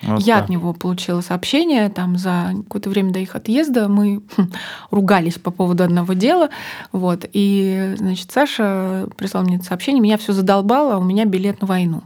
Вот 0.04 0.22
я 0.22 0.36
так. 0.36 0.44
от 0.44 0.50
него 0.50 0.74
получила 0.74 1.22
сообщение, 1.22 1.90
там 1.90 2.18
за 2.18 2.54
какое-то 2.64 2.90
время 2.90 3.12
до 3.12 3.20
их 3.20 3.36
отъезда 3.36 3.88
мы 3.88 4.22
хм, 4.38 4.52
ругались 4.92 5.40
по 5.40 5.50
поводу 5.50 5.84
одного 5.84 6.14
дела, 6.14 6.50
вот, 6.92 7.26
и, 7.34 7.96
значит, 7.98 8.32
Саша 8.32 9.08
прислал 9.18 9.44
мне 9.44 9.56
это 9.56 9.66
сообщение, 9.66 10.02
меня 10.02 10.18
все 10.18 10.34
задолбало, 10.34 10.98
у 10.98 11.04
меня 11.04 11.26
билет 11.26 11.62
на 11.62 11.68
войну. 11.68 12.04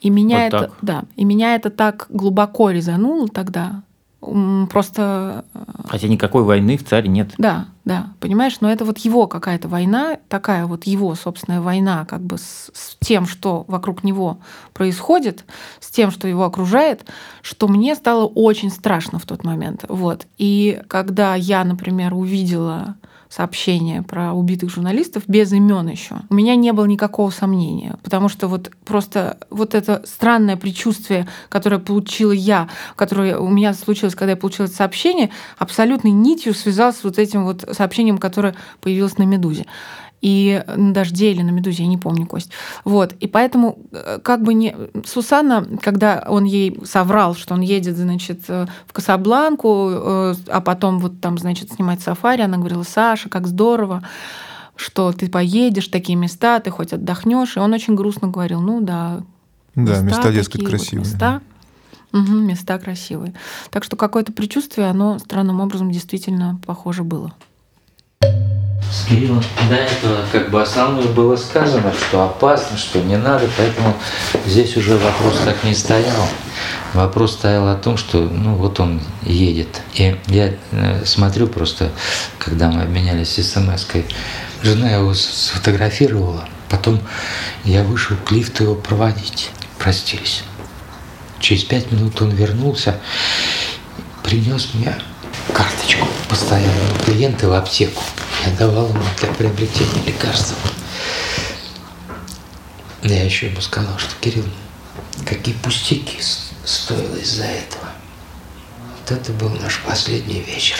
И 0.00 0.10
меня 0.10 0.44
вот 0.44 0.46
это, 0.46 0.58
так. 0.58 0.72
да, 0.82 1.04
и 1.16 1.24
меня 1.24 1.56
это 1.56 1.70
так 1.70 2.06
глубоко 2.10 2.70
резануло 2.70 3.28
тогда, 3.28 3.82
просто... 4.20 5.44
Э, 5.54 5.62
Хотя 5.88 6.08
никакой 6.08 6.42
войны 6.42 6.76
в 6.76 6.84
царе 6.84 7.08
нет. 7.08 7.30
Да, 7.38 7.66
да, 7.84 8.08
понимаешь, 8.20 8.60
но 8.60 8.70
это 8.70 8.84
вот 8.84 8.98
его 8.98 9.26
какая-то 9.26 9.68
война, 9.68 10.18
такая 10.28 10.66
вот 10.66 10.84
его 10.84 11.14
собственная 11.14 11.60
война 11.60 12.04
как 12.04 12.22
бы 12.22 12.38
с, 12.38 12.70
с 12.72 12.96
тем, 13.00 13.26
что 13.26 13.64
вокруг 13.68 14.02
него 14.04 14.38
происходит, 14.72 15.44
с 15.80 15.90
тем, 15.90 16.10
что 16.10 16.26
его 16.26 16.44
окружает, 16.44 17.06
что 17.42 17.68
мне 17.68 17.94
стало 17.94 18.26
очень 18.26 18.70
страшно 18.70 19.18
в 19.18 19.26
тот 19.26 19.44
момент. 19.44 19.84
Вот. 19.88 20.26
И 20.38 20.80
когда 20.88 21.34
я, 21.34 21.64
например, 21.64 22.14
увидела 22.14 22.96
сообщение 23.28 24.02
про 24.02 24.32
убитых 24.32 24.70
журналистов 24.70 25.24
без 25.26 25.52
имен 25.52 25.88
еще, 25.88 26.16
у 26.28 26.34
меня 26.34 26.56
не 26.56 26.72
было 26.72 26.84
никакого 26.84 27.30
сомнения, 27.30 27.96
потому 28.02 28.28
что 28.28 28.48
вот 28.48 28.70
просто 28.84 29.38
вот 29.50 29.74
это 29.74 30.02
странное 30.04 30.56
предчувствие, 30.56 31.28
которое 31.48 31.78
получила 31.78 32.32
я, 32.32 32.68
которое 32.94 33.38
у 33.38 33.48
меня 33.48 33.74
случилось, 33.74 34.14
когда 34.14 34.32
я 34.32 34.36
получила 34.36 34.66
это 34.66 34.74
сообщение, 34.74 35.30
абсолютной 35.58 36.10
нитью 36.10 36.54
связалось 36.54 36.98
с 36.98 37.04
вот 37.04 37.18
этим 37.18 37.44
вот 37.44 37.64
сообщением, 37.72 38.18
которое 38.18 38.54
появилось 38.80 39.18
на 39.18 39.24
«Медузе» 39.24 39.66
и 40.20 40.62
на 40.66 40.92
«Дожде» 40.92 41.32
или 41.32 41.42
на 41.42 41.50
«Медузе», 41.50 41.82
я 41.82 41.88
не 41.88 41.98
помню, 41.98 42.26
Кость. 42.26 42.50
Вот. 42.84 43.12
И 43.20 43.26
поэтому 43.26 43.78
э, 43.92 44.18
как 44.22 44.42
бы 44.42 44.54
не... 44.54 44.74
Сусанна, 45.04 45.66
когда 45.82 46.24
он 46.26 46.44
ей 46.44 46.80
соврал, 46.84 47.34
что 47.34 47.54
он 47.54 47.60
едет, 47.60 47.96
значит, 47.96 48.40
э, 48.48 48.66
в 48.86 48.92
Касабланку, 48.92 49.90
э, 49.90 50.34
а 50.48 50.60
потом 50.60 50.98
вот 50.98 51.20
там, 51.20 51.38
значит, 51.38 51.72
снимать 51.72 52.00
сафари, 52.00 52.42
она 52.42 52.56
говорила, 52.56 52.82
Саша, 52.82 53.28
как 53.28 53.46
здорово, 53.46 54.02
что 54.74 55.12
ты 55.12 55.28
поедешь 55.28 55.88
в 55.88 55.90
такие 55.90 56.16
места, 56.16 56.60
ты 56.60 56.70
хоть 56.70 56.92
отдохнешь. 56.92 57.56
И 57.56 57.60
он 57.60 57.72
очень 57.72 57.94
грустно 57.94 58.28
говорил, 58.28 58.60
ну 58.60 58.80
да, 58.80 59.22
да, 59.74 60.00
места, 60.00 60.02
места 60.02 60.32
дескать, 60.32 60.64
красивые. 60.64 61.04
Вот 61.04 61.12
места. 61.12 61.40
Угу, 62.12 62.32
места 62.32 62.78
красивые. 62.78 63.34
Так 63.70 63.84
что 63.84 63.96
какое-то 63.96 64.32
предчувствие, 64.32 64.88
оно 64.88 65.18
странным 65.18 65.60
образом 65.60 65.90
действительно 65.90 66.58
похоже 66.64 67.04
было. 67.04 67.34
С 68.90 69.06
до 69.68 69.74
этого 69.74 70.24
как 70.30 70.50
бы 70.50 70.62
основное 70.62 71.06
было 71.06 71.36
сказано, 71.36 71.92
что 71.92 72.24
опасно, 72.24 72.78
что 72.78 73.00
не 73.00 73.16
надо, 73.16 73.48
поэтому 73.56 73.96
здесь 74.46 74.76
уже 74.76 74.96
вопрос 74.96 75.40
так 75.44 75.62
не 75.64 75.74
стоял. 75.74 76.28
Вопрос 76.94 77.32
стоял 77.32 77.68
о 77.68 77.74
том, 77.74 77.96
что 77.96 78.20
ну 78.20 78.54
вот 78.54 78.78
он 78.80 79.00
едет. 79.22 79.82
И 79.94 80.16
я 80.28 80.54
э, 80.70 81.04
смотрю 81.04 81.48
просто, 81.48 81.90
когда 82.38 82.70
мы 82.70 82.82
обменялись 82.82 83.34
смс-кой, 83.34 84.06
жена 84.62 84.90
его 84.90 85.14
сфотографировала, 85.14 86.48
потом 86.68 87.00
я 87.64 87.82
вышел 87.82 88.16
к 88.16 88.30
лифту 88.30 88.64
его 88.64 88.74
проводить, 88.76 89.50
простились. 89.78 90.42
Через 91.40 91.64
пять 91.64 91.90
минут 91.90 92.22
он 92.22 92.30
вернулся, 92.30 92.98
принес 94.22 94.70
мне 94.74 94.94
карточку 95.52 96.06
постоянного 96.28 96.98
клиента 97.04 97.48
в 97.48 97.52
аптеку. 97.52 98.02
Давал 98.58 98.88
ему 98.88 99.04
для 99.20 99.28
приобретения 99.34 100.02
лекарств. 100.06 100.54
Я 103.02 103.22
еще 103.22 103.48
ему 103.48 103.60
сказал, 103.60 103.98
что 103.98 104.14
Кирилл, 104.18 104.48
какие 105.26 105.54
пустяки 105.54 106.18
стоило 106.64 107.16
из-за 107.16 107.44
этого. 107.44 107.90
Вот 108.98 109.10
это 109.10 109.32
был 109.32 109.50
наш 109.50 109.82
последний 109.82 110.40
вечер. 110.40 110.78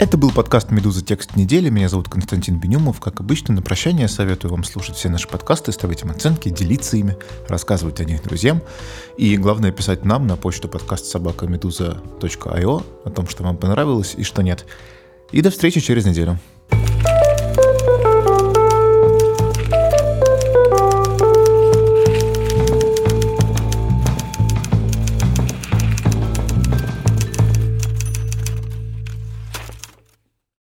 Это 0.00 0.16
был 0.16 0.30
подкаст 0.30 0.70
«Медуза. 0.70 1.04
Текст 1.04 1.34
недели». 1.34 1.70
Меня 1.70 1.88
зовут 1.88 2.08
Константин 2.08 2.60
Бенюмов. 2.60 3.00
Как 3.00 3.18
обычно, 3.18 3.52
на 3.52 3.62
прощание 3.62 4.06
советую 4.06 4.52
вам 4.52 4.62
слушать 4.62 4.94
все 4.94 5.08
наши 5.08 5.26
подкасты, 5.26 5.72
ставить 5.72 6.02
им 6.02 6.12
оценки, 6.12 6.50
делиться 6.50 6.96
ими, 6.96 7.16
рассказывать 7.48 8.00
о 8.00 8.04
них 8.04 8.22
друзьям. 8.22 8.62
И 9.16 9.36
главное, 9.36 9.72
писать 9.72 10.04
нам 10.04 10.28
на 10.28 10.36
почту 10.36 10.68
подкаст 10.68 11.06
собака 11.06 11.48
медуза.io 11.48 12.84
о 13.04 13.10
том, 13.10 13.26
что 13.26 13.42
вам 13.42 13.56
понравилось 13.56 14.14
и 14.16 14.22
что 14.22 14.42
нет. 14.42 14.66
И 15.32 15.42
до 15.42 15.50
встречи 15.50 15.80
через 15.80 16.06
неделю. 16.06 16.38